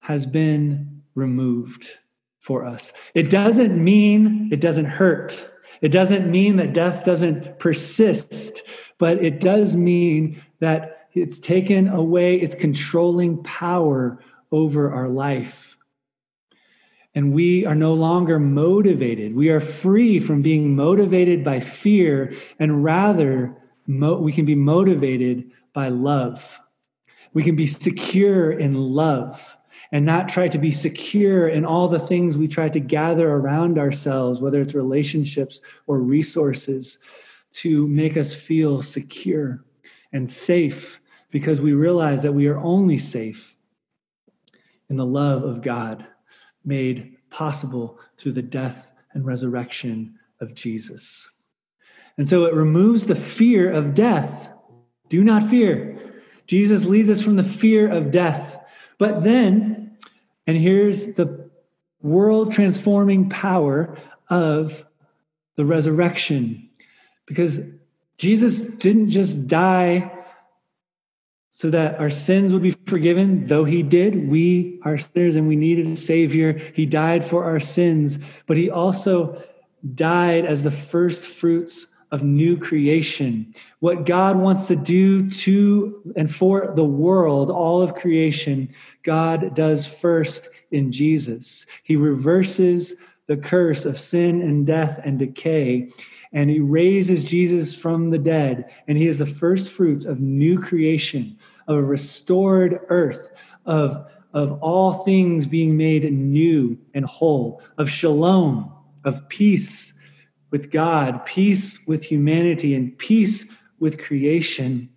has 0.00 0.26
been 0.26 1.02
removed 1.14 1.98
for 2.40 2.64
us. 2.64 2.92
It 3.14 3.30
doesn't 3.30 3.82
mean 3.82 4.50
it 4.52 4.60
doesn't 4.60 4.84
hurt. 4.84 5.50
It 5.80 5.88
doesn't 5.88 6.30
mean 6.30 6.56
that 6.56 6.72
death 6.72 7.04
doesn't 7.04 7.58
persist, 7.58 8.62
but 8.98 9.22
it 9.22 9.40
does 9.40 9.76
mean 9.76 10.42
that 10.60 11.08
it's 11.12 11.38
taken 11.38 11.88
away 11.88 12.36
its 12.36 12.54
controlling 12.54 13.42
power 13.42 14.18
over 14.52 14.90
our 14.92 15.08
life. 15.08 15.76
And 17.14 17.32
we 17.32 17.64
are 17.64 17.74
no 17.74 17.94
longer 17.94 18.38
motivated. 18.38 19.34
We 19.34 19.48
are 19.48 19.60
free 19.60 20.20
from 20.20 20.42
being 20.42 20.76
motivated 20.76 21.42
by 21.42 21.60
fear, 21.60 22.34
and 22.58 22.84
rather, 22.84 23.56
mo- 23.86 24.18
we 24.18 24.32
can 24.32 24.44
be 24.44 24.54
motivated 24.54 25.50
by 25.72 25.88
love. 25.88 26.60
We 27.32 27.42
can 27.42 27.56
be 27.56 27.66
secure 27.66 28.50
in 28.52 28.74
love 28.74 29.55
and 29.92 30.04
not 30.04 30.28
try 30.28 30.48
to 30.48 30.58
be 30.58 30.72
secure 30.72 31.48
in 31.48 31.64
all 31.64 31.88
the 31.88 31.98
things 31.98 32.36
we 32.36 32.48
try 32.48 32.68
to 32.68 32.80
gather 32.80 33.30
around 33.30 33.78
ourselves, 33.78 34.40
whether 34.40 34.60
it's 34.60 34.74
relationships 34.74 35.60
or 35.86 35.98
resources, 35.98 36.98
to 37.52 37.86
make 37.88 38.16
us 38.16 38.34
feel 38.34 38.82
secure 38.82 39.64
and 40.12 40.28
safe 40.28 41.00
because 41.30 41.60
we 41.60 41.72
realize 41.72 42.22
that 42.22 42.32
we 42.32 42.46
are 42.46 42.58
only 42.58 42.98
safe 42.98 43.56
in 44.88 44.96
the 44.96 45.06
love 45.06 45.42
of 45.42 45.62
God 45.62 46.06
made 46.64 47.16
possible 47.30 47.98
through 48.16 48.32
the 48.32 48.42
death 48.42 48.92
and 49.12 49.24
resurrection 49.24 50.18
of 50.40 50.54
Jesus. 50.54 51.28
And 52.18 52.28
so 52.28 52.44
it 52.44 52.54
removes 52.54 53.06
the 53.06 53.14
fear 53.14 53.70
of 53.70 53.94
death. 53.94 54.50
Do 55.08 55.22
not 55.22 55.44
fear. 55.44 55.98
Jesus 56.46 56.86
leads 56.86 57.10
us 57.10 57.22
from 57.22 57.36
the 57.36 57.44
fear 57.44 57.90
of 57.90 58.10
death. 58.10 58.58
But 58.98 59.24
then 59.24 59.75
and 60.46 60.56
here's 60.56 61.14
the 61.14 61.50
world 62.02 62.52
transforming 62.52 63.28
power 63.28 63.96
of 64.28 64.84
the 65.56 65.64
resurrection. 65.64 66.68
Because 67.26 67.60
Jesus 68.18 68.60
didn't 68.60 69.10
just 69.10 69.46
die 69.46 70.12
so 71.50 71.70
that 71.70 71.98
our 71.98 72.10
sins 72.10 72.52
would 72.52 72.62
be 72.62 72.76
forgiven, 72.86 73.46
though 73.46 73.64
he 73.64 73.82
did. 73.82 74.28
We 74.28 74.78
are 74.84 74.98
sinners 74.98 75.36
and 75.36 75.48
we 75.48 75.56
needed 75.56 75.86
a 75.86 75.96
Savior. 75.96 76.52
He 76.74 76.84
died 76.84 77.26
for 77.26 77.44
our 77.44 77.60
sins, 77.60 78.18
but 78.46 78.56
he 78.56 78.70
also 78.70 79.42
died 79.94 80.44
as 80.44 80.62
the 80.62 80.70
first 80.70 81.28
fruits 81.28 81.86
of 82.10 82.22
new 82.22 82.56
creation. 82.56 83.52
What 83.80 84.06
God 84.06 84.36
wants 84.36 84.68
to 84.68 84.76
do 84.76 85.30
to 85.30 86.12
and 86.16 86.32
for 86.32 86.72
the 86.74 86.84
world, 86.84 87.50
all 87.50 87.82
of 87.82 87.94
creation, 87.94 88.68
God 89.02 89.54
does 89.54 89.86
first 89.86 90.48
in 90.70 90.92
Jesus. 90.92 91.66
He 91.82 91.96
reverses 91.96 92.94
the 93.26 93.36
curse 93.36 93.84
of 93.84 93.98
sin 93.98 94.40
and 94.40 94.66
death 94.66 95.00
and 95.04 95.18
decay, 95.18 95.90
and 96.32 96.48
he 96.48 96.60
raises 96.60 97.24
Jesus 97.24 97.76
from 97.76 98.10
the 98.10 98.18
dead, 98.18 98.72
and 98.86 98.96
he 98.96 99.08
is 99.08 99.18
the 99.18 99.26
first 99.26 99.72
fruits 99.72 100.04
of 100.04 100.20
new 100.20 100.60
creation, 100.60 101.36
of 101.66 101.76
a 101.76 101.82
restored 101.82 102.80
earth, 102.88 103.30
of 103.64 104.12
of 104.36 104.58
all 104.60 104.92
things 104.92 105.46
being 105.46 105.78
made 105.78 106.04
new 106.12 106.76
and 106.92 107.06
whole, 107.06 107.62
of 107.78 107.88
shalom, 107.88 108.70
of 109.02 109.26
peace 109.30 109.94
with 110.50 110.70
God, 110.70 111.24
peace 111.24 111.84
with 111.86 112.04
humanity, 112.04 112.74
and 112.74 112.96
peace 112.98 113.46
with 113.78 113.98
creation. 113.98 114.88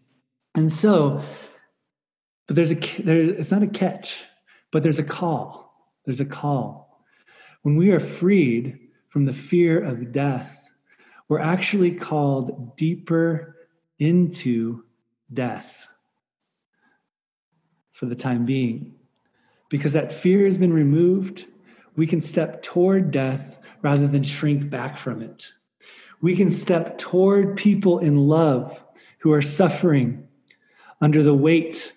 And 0.55 0.71
so, 0.71 1.21
but 2.47 2.55
there's 2.55 2.71
a 2.71 2.75
there, 2.75 3.17
it's 3.17 3.51
not 3.51 3.63
a 3.63 3.67
catch, 3.67 4.23
but 4.71 4.83
there's 4.83 4.99
a 4.99 5.03
call. 5.03 5.73
There's 6.05 6.19
a 6.19 6.25
call. 6.25 7.03
When 7.63 7.75
we 7.75 7.91
are 7.91 7.99
freed 7.99 8.79
from 9.09 9.25
the 9.25 9.33
fear 9.33 9.83
of 9.83 10.11
death, 10.11 10.71
we're 11.27 11.39
actually 11.39 11.91
called 11.91 12.75
deeper 12.77 13.55
into 13.99 14.83
death 15.31 15.87
for 17.91 18.05
the 18.05 18.15
time 18.15 18.45
being. 18.45 18.95
Because 19.69 19.93
that 19.93 20.11
fear 20.11 20.45
has 20.45 20.57
been 20.57 20.73
removed, 20.73 21.45
we 21.95 22.07
can 22.07 22.21
step 22.21 22.63
toward 22.63 23.11
death 23.11 23.58
rather 23.81 24.07
than 24.07 24.23
shrink 24.23 24.69
back 24.69 24.97
from 24.97 25.21
it. 25.21 25.51
We 26.21 26.35
can 26.35 26.49
step 26.49 26.97
toward 26.97 27.55
people 27.55 27.99
in 27.99 28.17
love 28.17 28.83
who 29.19 29.31
are 29.31 29.41
suffering 29.41 30.27
under 31.01 31.23
the 31.23 31.33
weight 31.33 31.93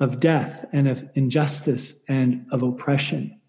of 0.00 0.20
death 0.20 0.64
and 0.72 0.88
of 0.88 1.08
injustice 1.14 1.94
and 2.08 2.46
of 2.50 2.62
oppression. 2.62 3.40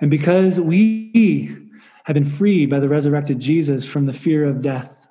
And 0.00 0.10
because 0.10 0.60
we 0.60 1.70
have 2.04 2.14
been 2.14 2.24
freed 2.24 2.70
by 2.70 2.80
the 2.80 2.88
resurrected 2.88 3.40
Jesus 3.40 3.84
from 3.84 4.06
the 4.06 4.12
fear 4.12 4.44
of 4.44 4.62
death, 4.62 5.08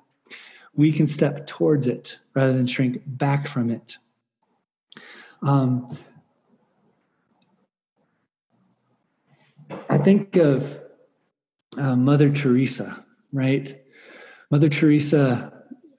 we 0.74 0.92
can 0.92 1.06
step 1.06 1.46
towards 1.46 1.88
it 1.88 2.18
rather 2.34 2.52
than 2.52 2.66
shrink 2.66 3.02
back 3.04 3.48
from 3.48 3.70
it. 3.70 3.98
Um, 5.42 5.98
I 9.88 9.98
think 9.98 10.36
of 10.36 10.80
uh, 11.78 11.96
Mother 11.96 12.30
Teresa, 12.30 13.04
right? 13.32 13.80
Mother 14.50 14.68
Teresa, 14.68 15.52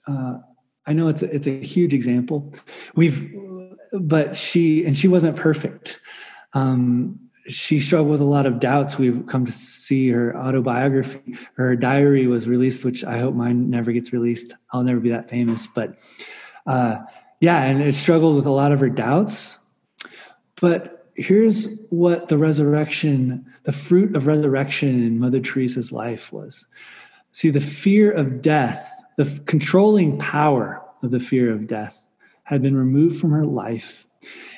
uh, 0.07 0.37
I 0.85 0.93
know 0.93 1.07
it's 1.07 1.21
a, 1.21 1.33
it's 1.33 1.47
a 1.47 1.61
huge 1.61 1.93
example. 1.93 2.53
We've, 2.95 3.33
but 3.93 4.35
she 4.35 4.85
and 4.85 4.97
she 4.97 5.07
wasn't 5.07 5.35
perfect. 5.35 5.99
Um, 6.53 7.15
she 7.47 7.79
struggled 7.79 8.11
with 8.11 8.21
a 8.21 8.25
lot 8.25 8.45
of 8.45 8.59
doubts. 8.59 8.97
We've 8.97 9.25
come 9.27 9.45
to 9.45 9.51
see 9.51 10.09
her 10.09 10.35
autobiography. 10.37 11.35
Her 11.55 11.75
diary 11.75 12.27
was 12.27 12.47
released, 12.47 12.85
which 12.85 13.03
I 13.03 13.17
hope 13.17 13.33
mine 13.33 13.69
never 13.69 13.91
gets 13.91 14.13
released. 14.13 14.53
I'll 14.71 14.83
never 14.83 14.99
be 14.99 15.09
that 15.09 15.29
famous, 15.29 15.67
but 15.67 15.97
uh, 16.67 16.99
yeah, 17.39 17.63
and 17.63 17.81
it 17.81 17.93
struggled 17.93 18.35
with 18.35 18.45
a 18.45 18.51
lot 18.51 18.71
of 18.71 18.79
her 18.79 18.89
doubts. 18.89 19.57
But 20.61 20.98
here's 21.19 21.79
what 21.89 22.27
the 22.27 22.37
resurrection, 22.37 23.45
the 23.63 23.71
fruit 23.71 24.15
of 24.15 24.27
resurrection 24.27 25.03
in 25.03 25.19
Mother 25.19 25.39
Teresa's 25.39 25.91
life 25.91 26.31
was. 26.31 26.65
See, 27.31 27.49
the 27.49 27.61
fear 27.61 28.11
of 28.11 28.41
death, 28.41 28.91
the 29.17 29.41
controlling 29.45 30.17
power 30.17 30.81
of 31.03 31.11
the 31.11 31.19
fear 31.19 31.51
of 31.51 31.67
death 31.67 32.07
had 32.43 32.61
been 32.61 32.75
removed 32.75 33.19
from 33.19 33.31
her 33.31 33.45
life. 33.45 34.07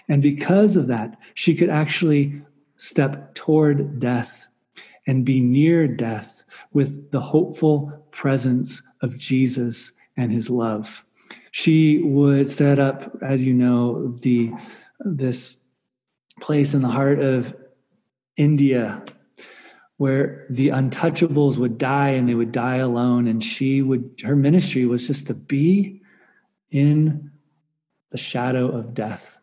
And 0.08 0.22
because 0.22 0.78
of 0.78 0.88
that, 0.88 1.18
she 1.34 1.56
could 1.56 1.70
actually 1.70 2.42
step 2.78 3.36
toward 3.36 4.00
death 4.00 4.48
and 5.08 5.26
be 5.26 5.40
near 5.42 5.88
death 5.88 6.44
with 6.74 7.12
the 7.12 7.20
hopeful 7.20 8.06
presence 8.12 8.82
of 9.02 9.18
Jesus 9.18 9.92
and 10.18 10.32
his 10.32 10.50
love. 10.50 11.04
She 11.52 12.00
would 12.04 12.50
set 12.50 12.80
up, 12.80 13.18
as 13.22 13.46
you 13.46 13.54
know, 13.54 14.12
the 14.22 14.52
this 15.00 15.61
place 16.42 16.74
in 16.74 16.82
the 16.82 16.90
heart 16.90 17.20
of 17.20 17.56
India 18.36 19.04
where 19.98 20.48
the 20.50 20.70
untouchables 20.70 21.58
would 21.58 21.78
die 21.78 22.10
and 22.10 22.28
they 22.28 22.34
would 22.34 22.52
die 22.52 22.78
alone. 22.78 23.28
And 23.28 23.44
she 23.44 23.82
would 23.82 24.20
her 24.24 24.36
ministry 24.36 24.86
was 24.86 25.08
just 25.08 25.28
to 25.28 25.34
be 25.34 26.02
in 26.72 27.32
the 28.10 28.18
shadow 28.18 28.68
of 28.68 28.94
death 28.94 29.40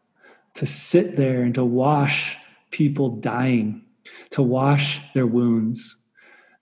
to 0.54 0.66
sit 0.66 1.16
there 1.16 1.42
and 1.42 1.54
to 1.54 1.64
wash 1.64 2.36
people 2.70 3.16
dying 3.16 3.84
to 4.30 4.42
wash 4.42 5.00
their 5.14 5.26
wounds 5.26 5.98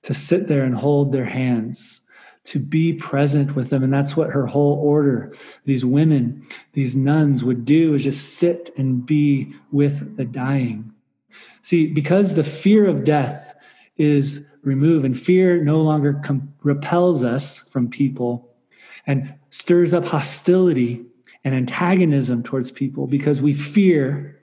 to 0.02 0.14
sit 0.14 0.46
there 0.46 0.64
and 0.64 0.74
hold 0.74 1.12
their 1.12 1.24
hands 1.24 2.02
to 2.46 2.58
be 2.58 2.92
present 2.92 3.54
with 3.54 3.70
them 3.70 3.82
and 3.82 3.92
that's 3.92 4.16
what 4.16 4.30
her 4.30 4.46
whole 4.46 4.74
order 4.74 5.32
these 5.64 5.84
women 5.84 6.46
these 6.72 6.96
nuns 6.96 7.44
would 7.44 7.64
do 7.64 7.94
is 7.94 8.04
just 8.04 8.34
sit 8.34 8.70
and 8.76 9.04
be 9.04 9.52
with 9.72 10.16
the 10.16 10.24
dying 10.24 10.92
see 11.62 11.86
because 11.86 12.34
the 12.34 12.44
fear 12.44 12.86
of 12.86 13.04
death 13.04 13.54
is 13.96 14.44
removed, 14.66 15.04
and 15.04 15.18
fear 15.18 15.62
no 15.62 15.80
longer 15.80 16.20
com- 16.24 16.52
repels 16.62 17.24
us 17.24 17.58
from 17.58 17.88
people 17.88 18.52
and 19.06 19.32
stirs 19.48 19.94
up 19.94 20.04
hostility 20.04 21.04
and 21.44 21.54
antagonism 21.54 22.42
towards 22.42 22.70
people 22.70 23.06
because 23.06 23.40
we 23.40 23.52
fear 23.52 24.40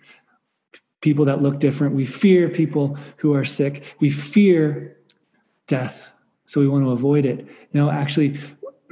people 1.02 1.26
that 1.26 1.42
look 1.42 1.60
different. 1.60 1.94
We 1.94 2.06
fear 2.06 2.48
people 2.48 2.98
who 3.18 3.36
are 3.36 3.44
sick. 3.44 3.96
We 4.00 4.10
fear 4.10 4.98
death. 5.68 6.13
So 6.54 6.62
we 6.62 6.68
want 6.68 6.86
to 6.86 6.92
avoid 6.92 7.26
it. 7.26 7.48
No, 7.74 7.90
actually, 7.90 8.40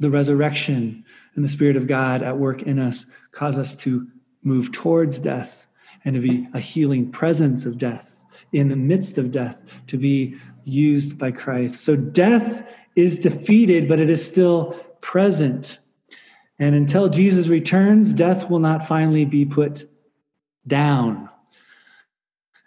the 0.00 0.10
resurrection 0.10 1.04
and 1.36 1.44
the 1.44 1.48
Spirit 1.48 1.76
of 1.76 1.86
God 1.86 2.24
at 2.24 2.36
work 2.36 2.64
in 2.64 2.80
us 2.80 3.06
cause 3.30 3.56
us 3.56 3.76
to 3.76 4.04
move 4.42 4.72
towards 4.72 5.20
death 5.20 5.68
and 6.04 6.16
to 6.16 6.20
be 6.20 6.48
a 6.54 6.58
healing 6.58 7.12
presence 7.12 7.64
of 7.64 7.78
death 7.78 8.24
in 8.52 8.66
the 8.66 8.74
midst 8.74 9.16
of 9.16 9.30
death 9.30 9.62
to 9.86 9.96
be 9.96 10.34
used 10.64 11.18
by 11.18 11.30
Christ. 11.30 11.84
So 11.84 11.94
death 11.94 12.68
is 12.96 13.20
defeated, 13.20 13.88
but 13.88 14.00
it 14.00 14.10
is 14.10 14.26
still 14.26 14.72
present. 15.00 15.78
And 16.58 16.74
until 16.74 17.08
Jesus 17.08 17.46
returns, 17.46 18.12
death 18.12 18.50
will 18.50 18.58
not 18.58 18.88
finally 18.88 19.24
be 19.24 19.44
put 19.44 19.88
down. 20.66 21.28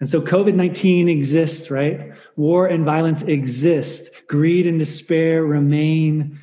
And 0.02 0.10
so 0.10 0.20
COVID 0.20 0.56
19 0.56 1.08
exists, 1.08 1.70
right? 1.70 2.12
War 2.36 2.68
and 2.68 2.84
violence 2.84 3.22
exist. 3.22 4.10
Greed 4.28 4.66
and 4.66 4.80
despair 4.80 5.46
remain 5.46 6.40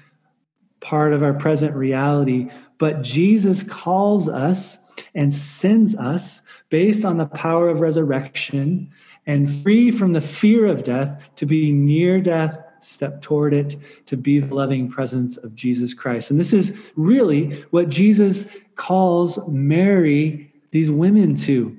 part 0.80 1.12
of 1.12 1.24
our 1.24 1.34
present 1.34 1.74
reality. 1.74 2.50
But 2.78 3.02
Jesus 3.02 3.64
calls 3.64 4.28
us 4.28 4.78
and 5.12 5.34
sends 5.34 5.96
us 5.96 6.40
based 6.70 7.04
on 7.04 7.18
the 7.18 7.26
power 7.26 7.68
of 7.68 7.80
resurrection 7.80 8.92
and 9.26 9.50
free 9.62 9.90
from 9.90 10.12
the 10.12 10.20
fear 10.20 10.66
of 10.66 10.84
death 10.84 11.20
to 11.34 11.44
be 11.44 11.72
near 11.72 12.20
death 12.20 12.56
step 12.80 13.20
toward 13.20 13.52
it 13.52 13.74
to 14.06 14.16
be 14.16 14.38
the 14.38 14.54
loving 14.54 14.88
presence 14.88 15.36
of 15.36 15.56
Jesus 15.56 15.92
Christ. 15.94 16.30
And 16.30 16.38
this 16.38 16.52
is 16.52 16.92
really 16.94 17.62
what 17.70 17.88
Jesus 17.88 18.46
calls 18.76 19.36
Mary, 19.48 20.52
these 20.70 20.92
women 20.92 21.34
to. 21.34 21.76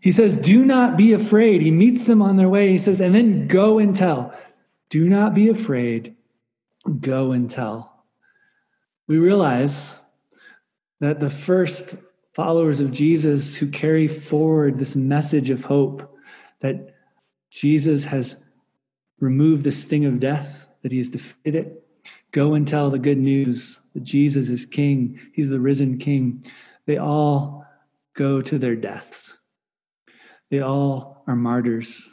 He 0.00 0.10
says, 0.10 0.34
Do 0.34 0.64
not 0.64 0.96
be 0.96 1.12
afraid. 1.12 1.60
He 1.60 1.70
meets 1.70 2.06
them 2.06 2.22
on 2.22 2.36
their 2.36 2.48
way. 2.48 2.70
He 2.70 2.78
says, 2.78 3.00
And 3.00 3.14
then 3.14 3.46
go 3.46 3.78
and 3.78 3.94
tell. 3.94 4.34
Do 4.88 5.08
not 5.08 5.34
be 5.34 5.48
afraid. 5.48 6.16
Go 7.00 7.32
and 7.32 7.50
tell. 7.50 8.04
We 9.06 9.18
realize 9.18 9.98
that 11.00 11.20
the 11.20 11.30
first 11.30 11.96
followers 12.32 12.80
of 12.80 12.92
Jesus 12.92 13.56
who 13.56 13.68
carry 13.68 14.08
forward 14.08 14.78
this 14.78 14.96
message 14.96 15.50
of 15.50 15.64
hope 15.64 16.18
that 16.60 16.94
Jesus 17.50 18.04
has 18.04 18.36
removed 19.18 19.64
the 19.64 19.72
sting 19.72 20.04
of 20.04 20.20
death, 20.20 20.68
that 20.82 20.92
he 20.92 20.98
has 20.98 21.10
defeated 21.10 21.66
it. 21.66 21.86
Go 22.32 22.54
and 22.54 22.66
tell 22.66 22.90
the 22.90 22.98
good 22.98 23.18
news 23.18 23.80
that 23.94 24.04
Jesus 24.04 24.48
is 24.48 24.64
king, 24.64 25.18
he's 25.32 25.50
the 25.50 25.60
risen 25.60 25.98
king. 25.98 26.44
They 26.86 26.96
all 26.96 27.66
go 28.14 28.40
to 28.40 28.58
their 28.58 28.76
deaths. 28.76 29.36
They 30.50 30.60
all 30.60 31.22
are 31.26 31.36
martyrs. 31.36 32.10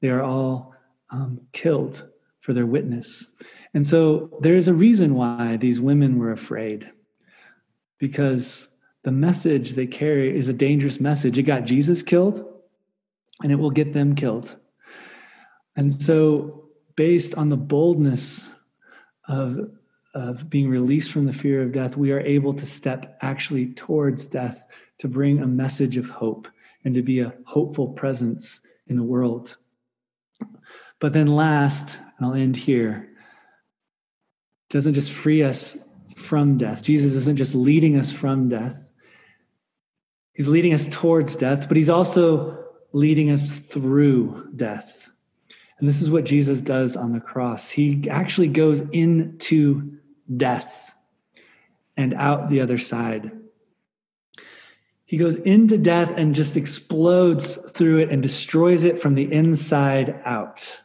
They 0.00 0.10
are 0.10 0.22
all 0.22 0.74
um, 1.10 1.40
killed 1.52 2.08
for 2.40 2.52
their 2.52 2.66
witness. 2.66 3.32
And 3.74 3.86
so 3.86 4.38
there's 4.40 4.68
a 4.68 4.74
reason 4.74 5.14
why 5.14 5.56
these 5.56 5.80
women 5.80 6.18
were 6.18 6.32
afraid 6.32 6.90
because 7.98 8.68
the 9.02 9.12
message 9.12 9.72
they 9.72 9.86
carry 9.86 10.36
is 10.36 10.48
a 10.48 10.54
dangerous 10.54 11.00
message. 11.00 11.38
It 11.38 11.44
got 11.44 11.64
Jesus 11.64 12.02
killed, 12.02 12.44
and 13.42 13.52
it 13.52 13.56
will 13.56 13.70
get 13.70 13.92
them 13.92 14.14
killed. 14.14 14.56
And 15.76 15.92
so, 15.92 16.64
based 16.96 17.34
on 17.36 17.48
the 17.48 17.56
boldness 17.56 18.50
of, 19.28 19.70
of 20.14 20.50
being 20.50 20.68
released 20.68 21.12
from 21.12 21.26
the 21.26 21.32
fear 21.32 21.62
of 21.62 21.72
death, 21.72 21.96
we 21.96 22.10
are 22.12 22.20
able 22.20 22.52
to 22.54 22.66
step 22.66 23.18
actually 23.22 23.72
towards 23.74 24.26
death 24.26 24.66
to 24.98 25.08
bring 25.08 25.40
a 25.40 25.46
message 25.46 25.96
of 25.96 26.10
hope 26.10 26.48
and 26.88 26.96
to 26.96 27.02
be 27.02 27.20
a 27.20 27.34
hopeful 27.44 27.88
presence 27.88 28.60
in 28.88 28.96
the 28.96 29.02
world. 29.04 29.56
But 30.98 31.12
then, 31.12 31.28
last, 31.28 31.96
and 31.96 32.26
I'll 32.26 32.34
end 32.34 32.56
here, 32.56 33.08
doesn't 34.70 34.94
just 34.94 35.12
free 35.12 35.44
us 35.44 35.78
from 36.16 36.58
death. 36.58 36.82
Jesus 36.82 37.14
isn't 37.14 37.36
just 37.36 37.54
leading 37.54 37.96
us 37.96 38.10
from 38.10 38.48
death, 38.48 38.88
He's 40.38 40.48
leading 40.48 40.72
us 40.72 40.86
towards 40.86 41.34
death, 41.34 41.66
but 41.66 41.76
he's 41.76 41.90
also 41.90 42.64
leading 42.92 43.28
us 43.28 43.56
through 43.56 44.50
death. 44.54 45.10
And 45.78 45.88
this 45.88 46.00
is 46.00 46.12
what 46.12 46.24
Jesus 46.24 46.62
does 46.62 46.96
on 46.96 47.10
the 47.10 47.18
cross. 47.18 47.70
He 47.70 48.08
actually 48.08 48.46
goes 48.46 48.80
into 48.92 49.98
death 50.36 50.94
and 51.96 52.14
out 52.14 52.48
the 52.48 52.60
other 52.60 52.78
side. 52.78 53.32
He 55.08 55.16
goes 55.16 55.36
into 55.36 55.78
death 55.78 56.12
and 56.18 56.34
just 56.34 56.54
explodes 56.54 57.56
through 57.56 57.96
it 57.96 58.10
and 58.10 58.22
destroys 58.22 58.84
it 58.84 59.00
from 59.00 59.14
the 59.14 59.32
inside 59.32 60.20
out. 60.26 60.82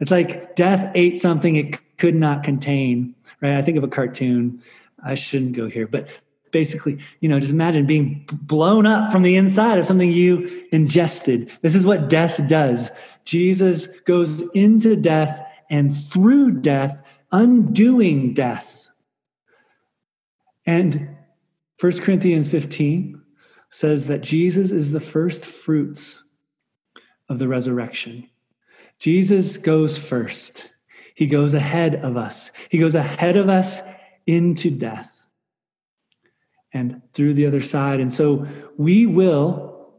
It's 0.00 0.10
like 0.10 0.56
death 0.56 0.90
ate 0.94 1.20
something 1.20 1.56
it 1.56 1.78
could 1.98 2.14
not 2.14 2.42
contain, 2.42 3.14
right? 3.42 3.58
I 3.58 3.62
think 3.62 3.76
of 3.76 3.84
a 3.84 3.88
cartoon. 3.88 4.62
I 5.04 5.14
shouldn't 5.16 5.52
go 5.52 5.68
here, 5.68 5.86
but 5.86 6.08
basically, 6.50 6.98
you 7.20 7.28
know, 7.28 7.38
just 7.38 7.52
imagine 7.52 7.84
being 7.84 8.24
blown 8.32 8.86
up 8.86 9.12
from 9.12 9.20
the 9.20 9.36
inside 9.36 9.78
of 9.78 9.84
something 9.84 10.10
you 10.10 10.66
ingested. 10.72 11.52
This 11.60 11.74
is 11.74 11.84
what 11.84 12.08
death 12.08 12.40
does. 12.48 12.90
Jesus 13.26 13.86
goes 14.06 14.40
into 14.54 14.96
death 14.96 15.46
and 15.68 15.94
through 15.94 16.52
death, 16.52 17.02
undoing 17.32 18.32
death. 18.32 18.88
And 20.64 21.16
1 21.80 21.98
Corinthians 21.98 22.48
15 22.48 23.17
says 23.70 24.06
that 24.06 24.22
Jesus 24.22 24.72
is 24.72 24.92
the 24.92 25.00
first 25.00 25.44
fruits 25.44 26.22
of 27.28 27.38
the 27.38 27.48
resurrection. 27.48 28.28
Jesus 28.98 29.56
goes 29.56 29.98
first. 29.98 30.70
He 31.14 31.26
goes 31.26 31.54
ahead 31.54 31.96
of 31.96 32.16
us. 32.16 32.50
He 32.70 32.78
goes 32.78 32.94
ahead 32.94 33.36
of 33.36 33.48
us 33.48 33.80
into 34.26 34.70
death 34.70 35.26
and 36.72 37.02
through 37.12 37.34
the 37.34 37.46
other 37.46 37.60
side. 37.60 38.00
And 38.00 38.12
so 38.12 38.46
we 38.76 39.06
will, 39.06 39.90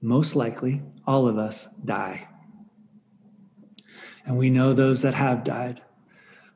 most 0.00 0.36
likely, 0.36 0.82
all 1.06 1.28
of 1.28 1.38
us, 1.38 1.68
die. 1.84 2.28
And 4.24 4.38
we 4.38 4.50
know 4.50 4.72
those 4.72 5.02
that 5.02 5.14
have 5.14 5.44
died. 5.44 5.82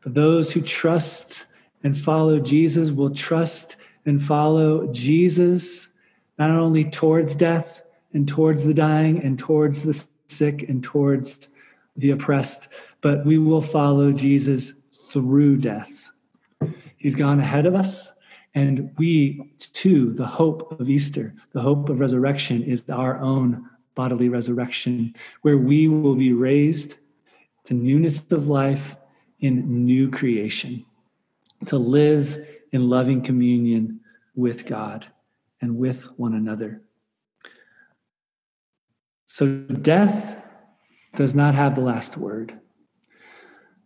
But 0.02 0.14
those 0.14 0.52
who 0.52 0.60
trust 0.60 1.46
and 1.82 1.96
follow 1.96 2.38
Jesus 2.38 2.90
will 2.90 3.10
trust 3.10 3.76
and 4.04 4.22
follow 4.22 4.92
Jesus 4.92 5.88
not 6.38 6.50
only 6.50 6.84
towards 6.84 7.34
death 7.34 7.82
and 8.12 8.28
towards 8.28 8.64
the 8.64 8.74
dying 8.74 9.22
and 9.22 9.38
towards 9.38 9.82
the 9.82 10.06
sick 10.26 10.68
and 10.68 10.82
towards 10.82 11.48
the 11.96 12.10
oppressed, 12.10 12.68
but 13.00 13.24
we 13.24 13.38
will 13.38 13.62
follow 13.62 14.12
Jesus 14.12 14.74
through 15.12 15.56
death. 15.58 16.10
He's 16.96 17.14
gone 17.14 17.40
ahead 17.40 17.66
of 17.66 17.74
us, 17.74 18.12
and 18.54 18.90
we 18.98 19.52
too, 19.58 20.12
the 20.12 20.26
hope 20.26 20.78
of 20.80 20.90
Easter, 20.90 21.34
the 21.52 21.60
hope 21.60 21.88
of 21.88 22.00
resurrection, 22.00 22.62
is 22.62 22.88
our 22.90 23.18
own 23.20 23.68
bodily 23.94 24.28
resurrection, 24.28 25.14
where 25.42 25.58
we 25.58 25.88
will 25.88 26.14
be 26.14 26.32
raised 26.32 26.98
to 27.64 27.74
newness 27.74 28.30
of 28.30 28.48
life 28.48 28.96
in 29.40 29.84
new 29.84 30.10
creation, 30.10 30.84
to 31.66 31.78
live 31.78 32.46
in 32.72 32.88
loving 32.88 33.22
communion 33.22 34.00
with 34.34 34.66
God 34.66 35.06
and 35.60 35.76
with 35.76 36.04
one 36.16 36.34
another. 36.34 36.82
So, 39.26 39.58
death 39.58 40.42
does 41.14 41.34
not 41.34 41.54
have 41.54 41.74
the 41.74 41.80
last 41.80 42.16
word. 42.16 42.58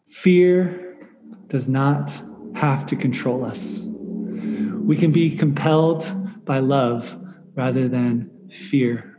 Fear 0.08 0.98
does 1.46 1.68
not 1.68 2.22
have 2.54 2.86
to 2.86 2.96
control 2.96 3.44
us. 3.44 3.88
We 3.90 4.96
can 4.96 5.12
be 5.12 5.36
compelled 5.36 6.44
by 6.44 6.58
love 6.58 7.16
rather 7.54 7.88
than 7.88 8.30
fear. 8.50 9.18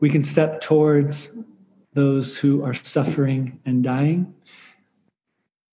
We 0.00 0.08
can 0.10 0.22
step 0.22 0.60
towards 0.60 1.36
those 1.94 2.38
who 2.38 2.62
are 2.64 2.74
suffering 2.74 3.60
and 3.66 3.82
dying 3.82 4.34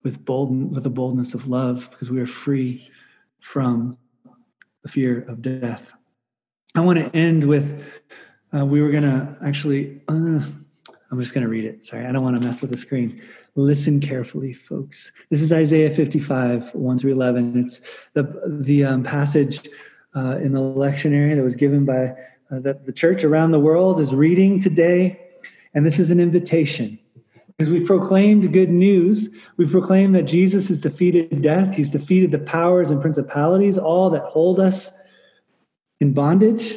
with 0.02 0.24
bold 0.24 0.72
with 0.72 0.84
the 0.84 0.90
boldness 0.90 1.34
of 1.34 1.48
love 1.48 1.88
because 1.90 2.10
we 2.10 2.20
are 2.20 2.26
free 2.26 2.90
from 3.40 3.98
the 4.86 4.92
fear 4.92 5.22
of 5.22 5.42
death. 5.42 5.92
I 6.76 6.80
want 6.80 7.00
to 7.00 7.16
end 7.16 7.42
with 7.42 7.84
uh, 8.54 8.64
we 8.64 8.80
were 8.80 8.92
going 8.92 9.02
to 9.02 9.36
actually, 9.44 10.00
uh, 10.06 10.12
I'm 10.12 11.18
just 11.18 11.34
going 11.34 11.42
to 11.42 11.50
read 11.50 11.64
it. 11.64 11.84
Sorry, 11.84 12.06
I 12.06 12.12
don't 12.12 12.22
want 12.22 12.40
to 12.40 12.46
mess 12.46 12.60
with 12.62 12.70
the 12.70 12.76
screen. 12.76 13.20
Listen 13.56 13.98
carefully, 13.98 14.52
folks. 14.52 15.10
This 15.28 15.42
is 15.42 15.52
Isaiah 15.52 15.90
55, 15.90 16.72
1 16.72 16.98
through 17.00 17.12
11. 17.12 17.64
It's 17.64 17.80
the, 18.12 18.40
the 18.46 18.84
um, 18.84 19.02
passage 19.02 19.68
uh, 20.14 20.36
in 20.36 20.52
the 20.52 20.60
lectionary 20.60 21.34
that 21.34 21.42
was 21.42 21.56
given 21.56 21.84
by 21.84 22.14
uh, 22.52 22.60
that 22.60 22.86
the 22.86 22.92
church 22.92 23.24
around 23.24 23.50
the 23.50 23.58
world 23.58 23.98
is 23.98 24.14
reading 24.14 24.60
today. 24.60 25.18
And 25.74 25.84
this 25.84 25.98
is 25.98 26.12
an 26.12 26.20
invitation. 26.20 26.96
Because 27.56 27.72
we've 27.72 27.86
proclaimed 27.86 28.52
good 28.52 28.70
news, 28.70 29.30
we've 29.56 29.70
proclaimed 29.70 30.14
that 30.14 30.24
Jesus 30.24 30.68
has 30.68 30.82
defeated 30.82 31.40
death, 31.40 31.74
he's 31.74 31.90
defeated 31.90 32.30
the 32.30 32.38
powers 32.38 32.90
and 32.90 33.00
principalities, 33.00 33.78
all 33.78 34.10
that 34.10 34.22
hold 34.24 34.60
us 34.60 34.92
in 36.00 36.12
bondage. 36.12 36.74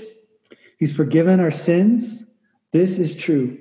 He's 0.77 0.95
forgiven 0.95 1.41
our 1.41 1.51
sins. 1.51 2.25
This 2.71 2.97
is 2.97 3.13
true. 3.13 3.57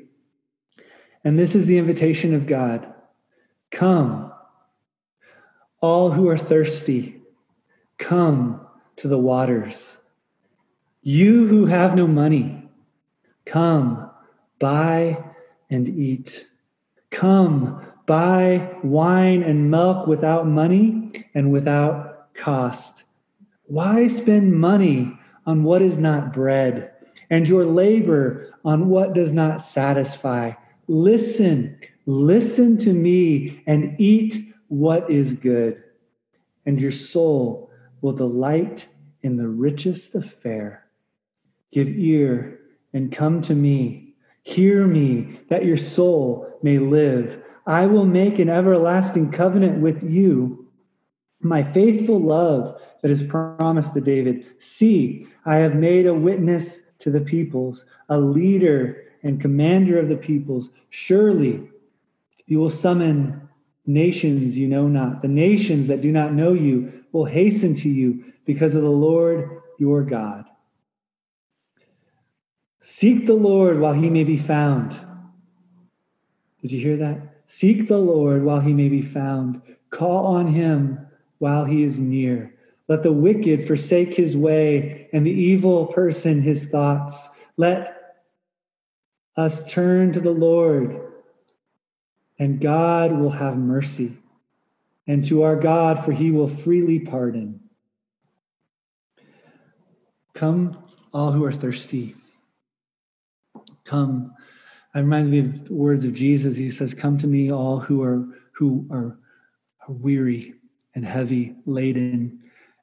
And 1.25 1.37
this 1.37 1.57
is 1.57 1.67
the 1.67 1.79
invitation 1.79 2.35
of 2.35 2.47
God 2.47 2.95
Come, 3.71 4.33
all 5.81 6.11
who 6.11 6.29
are 6.29 6.39
thirsty, 6.39 7.21
come 7.99 8.67
to 8.97 9.09
the 9.09 9.19
waters. 9.19 9.99
You 11.03 11.47
who 11.47 11.67
have 11.67 11.95
no 11.95 12.07
money, 12.07 12.69
come, 13.45 14.11
buy 14.59 15.23
and 15.69 15.89
eat. 15.89 16.49
Come, 17.11 17.85
buy 18.07 18.77
wine 18.83 19.43
and 19.43 19.71
milk 19.71 20.07
without 20.07 20.47
money 20.47 21.13
and 21.35 21.51
without 21.51 22.35
cost. 22.35 23.05
Why 23.65 24.07
spend 24.07 24.55
money 24.55 25.19
on 25.47 25.65
what 25.65 25.83
is 25.83 25.99
not 25.99 26.33
bread, 26.33 26.93
and 27.31 27.49
your 27.49 27.65
labor 27.65 28.55
on 28.65 28.89
what 28.89 29.15
does 29.15 29.33
not 29.33 29.61
satisfy? 29.61 30.53
Listen, 30.87 31.79
listen 32.07 32.77
to 32.79 32.93
me, 32.93 33.63
and 33.67 33.99
eat 34.01 34.55
what 34.69 35.11
is 35.11 35.33
good, 35.35 35.83
and 36.65 36.81
your 36.81 36.93
soul 36.93 37.71
will 38.01 38.13
delight 38.13 38.87
in 39.23 39.37
the 39.37 39.49
richest 39.49 40.15
of 40.15 40.25
fare. 40.31 40.87
Give 41.73 41.89
ear 41.89 42.61
and 42.93 43.13
come 43.13 43.43
to 43.43 43.55
me 43.55 44.08
Hear 44.49 44.87
me, 44.87 45.41
that 45.51 45.67
your 45.67 45.77
soul 45.77 46.59
may 46.63 46.79
live. 46.79 47.43
I 47.67 47.85
will 47.85 48.07
make 48.07 48.39
an 48.39 48.49
everlasting 48.49 49.31
covenant 49.31 49.83
with 49.83 50.03
you, 50.03 50.67
my 51.43 51.63
faithful 51.63 52.19
love 52.19 52.81
that 53.03 53.11
is 53.11 53.23
promised 53.23 53.93
to 53.93 54.01
David. 54.01 54.47
See, 54.57 55.29
I 55.45 55.57
have 55.57 55.75
made 55.75 56.07
a 56.07 56.15
witness 56.15 56.81
to 57.01 57.11
the 57.11 57.21
peoples, 57.21 57.85
a 58.09 58.19
leader 58.19 59.05
and 59.23 59.39
commander 59.39 59.99
of 59.99 60.09
the 60.09 60.17
peoples. 60.17 60.71
Surely 60.89 61.69
you 62.47 62.59
will 62.59 62.71
summon 62.71 63.51
nations 63.85 64.59
you 64.59 64.67
know 64.67 64.89
not. 64.89 65.21
The 65.21 65.29
nations 65.29 65.89
that 65.89 66.01
do 66.01 66.11
not 66.11 66.33
know 66.33 66.55
you 66.55 67.05
will 67.13 67.27
hasten 67.27 67.75
to 67.75 67.89
you 67.91 68.25
because 68.47 68.75
of 68.75 68.83
the 68.83 68.89
Lord 68.89 69.61
your 69.79 70.03
God. 70.03 70.47
Seek 72.91 73.27
the 73.27 73.35
Lord 73.35 73.81
while 73.81 73.93
he 73.93 74.09
may 74.09 74.25
be 74.25 74.39
found. 74.39 74.99
Did 76.63 76.73
you 76.73 76.81
hear 76.81 76.97
that? 76.97 77.21
Seek 77.45 77.87
the 77.87 77.99
Lord 77.99 78.43
while 78.43 78.61
he 78.61 78.73
may 78.73 78.89
be 78.89 79.03
found. 79.03 79.61
Call 79.91 80.25
on 80.25 80.47
him 80.47 81.07
while 81.37 81.67
he 81.67 81.83
is 81.83 82.01
near. 82.01 82.55
Let 82.89 83.03
the 83.03 83.13
wicked 83.13 83.67
forsake 83.67 84.15
his 84.15 84.39
way 84.39 85.11
and 85.13 85.25
the 85.25 85.31
evil 85.31 85.89
person 85.89 86.41
his 86.41 86.65
thoughts. 86.71 87.29
Let 87.59 88.17
us 89.37 89.71
turn 89.71 90.13
to 90.13 90.21
the 90.21 90.31
Lord, 90.31 90.99
and 92.39 92.59
God 92.59 93.13
will 93.13 93.31
have 93.31 93.59
mercy. 93.59 94.17
And 95.07 95.23
to 95.27 95.43
our 95.43 95.57
God, 95.57 96.07
for 96.07 96.13
he 96.13 96.31
will 96.31 96.49
freely 96.49 97.01
pardon. 97.01 97.61
Come, 100.33 100.83
all 101.13 101.33
who 101.33 101.45
are 101.45 101.53
thirsty. 101.53 102.17
Come. 103.89 104.35
It 104.95 104.99
reminds 104.99 105.31
me 105.31 105.39
of 105.39 105.65
the 105.65 105.75
words 105.75 106.05
of 106.05 106.13
Jesus. 106.13 106.57
He 106.57 106.69
says, 106.69 106.93
Come 106.93 107.17
to 107.19 107.27
me, 107.27 107.51
all 107.51 107.81
who 107.81 108.03
are 108.03 108.29
who 108.53 108.87
are, 108.91 109.19
are 109.87 109.95
weary 109.95 110.55
and 110.95 111.05
heavy 111.05 111.55
laden, 111.65 112.41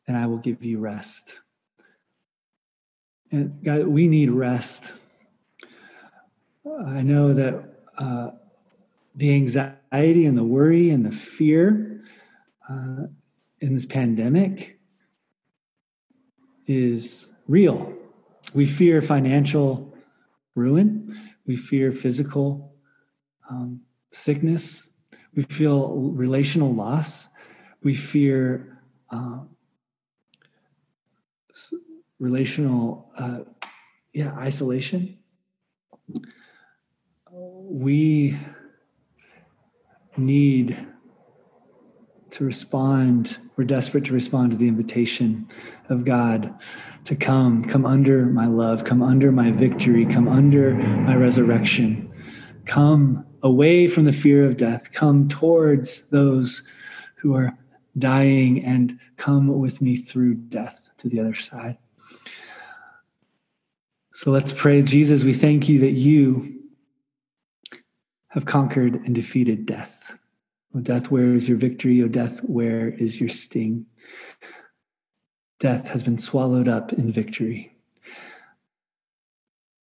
and 0.08 0.18
I 0.18 0.26
will 0.26 0.38
give 0.38 0.63
you 0.63 0.80
rest. 0.80 1.41
And 3.32 3.54
God, 3.63 3.88
we 3.88 4.08
need 4.08 4.32
rest. 4.32 4.94
I 6.88 7.02
know 7.02 7.34
that 7.34 7.63
uh, 7.98 8.32
the 9.15 9.34
anxiety 9.34 10.26
and 10.26 10.38
the 10.38 10.44
worry 10.44 10.89
and 10.89 11.06
the 11.06 11.12
fear 11.12 12.02
uh, 12.70 13.08
in 13.62 13.74
this 13.74 13.86
pandemic 13.86 14.80
is 16.68 17.30
real 17.48 17.94
We 18.54 18.65
fear 18.65 19.02
financial 19.02 19.94
ruin. 20.56 21.15
We 21.46 21.56
fear 21.56 21.91
physical 21.91 22.74
um, 23.50 23.82
sickness. 24.12 24.89
We 25.36 25.44
feel 25.44 25.94
relational 25.96 26.74
loss. 26.74 27.30
We 27.84 27.94
fear 27.94 28.80
uh, 29.10 29.41
relational, 32.20 33.12
uh, 33.18 33.39
yeah, 34.13 34.34
isolation. 34.38 35.20
We 37.32 38.38
need 40.18 40.78
to 42.36 42.43
respond. 42.43 43.38
We're 43.56 43.63
desperate 43.63 44.04
to 44.06 44.13
respond 44.13 44.52
to 44.52 44.58
the 44.58 44.67
invitation 44.67 45.48
of 45.88 46.04
God 46.04 46.54
to 47.06 47.15
come, 47.15 47.63
come 47.63 47.86
under 47.86 48.26
my 48.26 48.45
love, 48.45 48.84
come 48.84 49.02
under 49.02 49.32
my 49.32 49.52
victory, 49.52 50.06
come 50.06 50.28
under 50.28 50.74
my 50.74 51.15
resurrection, 51.15 52.12
come 52.65 53.26
away 53.41 53.88
from 53.88 54.04
the 54.04 54.12
fear 54.12 54.43
of 54.43 54.58
death, 54.58 54.91
come 54.91 55.30
towards 55.30 56.08
those 56.08 56.67
who 57.15 57.34
are 57.34 57.58
dying, 57.98 58.62
and 58.65 59.00
come 59.15 59.48
with 59.60 59.82
me 59.82 59.95
through 59.95 60.34
death 60.34 60.89
to 60.98 61.08
the 61.08 61.21
other 61.21 61.36
side. 61.36 61.78
So 64.13 64.32
let's 64.32 64.52
pray. 64.52 64.82
Jesus, 64.82 65.24
we 65.24 65.32
thank 65.32 65.69
you 65.69 65.80
that 65.80 65.91
you 65.91 66.60
have 68.28 68.45
conquered 68.45 68.95
and 68.95 69.15
defeated 69.15 69.65
death. 69.65 70.17
O 70.76 70.82
death, 70.82 71.10
where 71.10 71.34
is 71.34 71.48
your 71.48 71.58
victory? 71.58 72.04
O 72.04 72.08
death, 72.08 72.40
where 72.40 72.90
is 72.90 73.20
your 73.20 73.30
sting? 73.30 73.86
Death 75.60 75.88
has 75.88 76.04
been 76.04 76.18
swallowed 76.18 76.68
up 76.68 76.92
in 76.92 77.12
victory. 77.12 77.74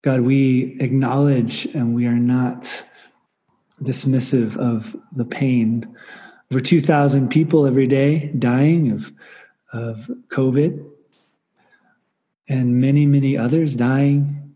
God, 0.02 0.20
we 0.20 0.76
acknowledge 0.80 1.64
and 1.66 1.94
we 1.94 2.06
are 2.06 2.18
not 2.18 2.84
dismissive 3.82 4.56
of 4.58 4.94
the 5.12 5.24
pain. 5.24 5.96
Over 6.50 6.60
2,000 6.60 7.30
people 7.30 7.66
every 7.66 7.86
day 7.86 8.26
dying 8.38 8.90
of, 8.90 9.12
of 9.72 10.10
COVID, 10.28 10.84
and 12.48 12.80
many, 12.80 13.06
many 13.06 13.38
others 13.38 13.74
dying 13.76 14.54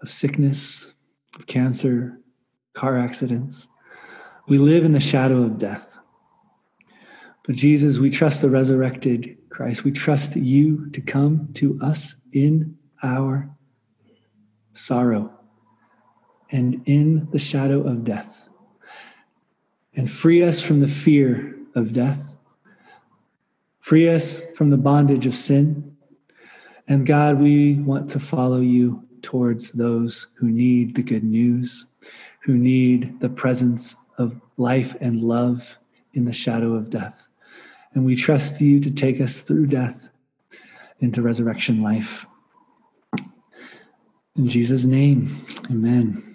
of 0.00 0.10
sickness, 0.10 0.92
of 1.34 1.46
cancer, 1.46 2.20
car 2.74 2.98
accidents. 2.98 3.68
We 4.48 4.58
live 4.58 4.84
in 4.84 4.92
the 4.92 5.00
shadow 5.00 5.42
of 5.42 5.58
death. 5.58 5.98
But 7.44 7.56
Jesus, 7.56 7.98
we 7.98 8.10
trust 8.10 8.42
the 8.42 8.50
resurrected 8.50 9.36
Christ. 9.50 9.84
We 9.84 9.92
trust 9.92 10.36
you 10.36 10.90
to 10.90 11.00
come 11.00 11.48
to 11.54 11.78
us 11.82 12.16
in 12.32 12.76
our 13.02 13.50
sorrow 14.72 15.32
and 16.50 16.82
in 16.86 17.28
the 17.30 17.38
shadow 17.38 17.86
of 17.86 18.04
death 18.04 18.48
and 19.94 20.10
free 20.10 20.42
us 20.42 20.60
from 20.60 20.80
the 20.80 20.88
fear 20.88 21.56
of 21.74 21.92
death. 21.92 22.36
Free 23.80 24.08
us 24.08 24.40
from 24.54 24.70
the 24.70 24.76
bondage 24.76 25.26
of 25.26 25.34
sin. 25.34 25.96
And 26.88 27.06
God, 27.06 27.40
we 27.40 27.74
want 27.74 28.08
to 28.10 28.20
follow 28.20 28.60
you 28.60 29.02
towards 29.22 29.72
those 29.72 30.28
who 30.36 30.50
need 30.50 30.94
the 30.94 31.02
good 31.02 31.24
news, 31.24 31.86
who 32.42 32.54
need 32.54 33.20
the 33.20 33.28
presence 33.28 33.96
of 34.18 34.40
life 34.56 34.94
and 35.00 35.22
love 35.22 35.78
in 36.14 36.24
the 36.24 36.32
shadow 36.32 36.74
of 36.74 36.90
death. 36.90 37.28
And 37.94 38.04
we 38.04 38.16
trust 38.16 38.60
you 38.60 38.80
to 38.80 38.90
take 38.90 39.20
us 39.20 39.42
through 39.42 39.66
death 39.66 40.10
into 41.00 41.22
resurrection 41.22 41.82
life. 41.82 42.26
In 44.36 44.48
Jesus' 44.48 44.84
name, 44.84 45.46
amen. 45.70 46.31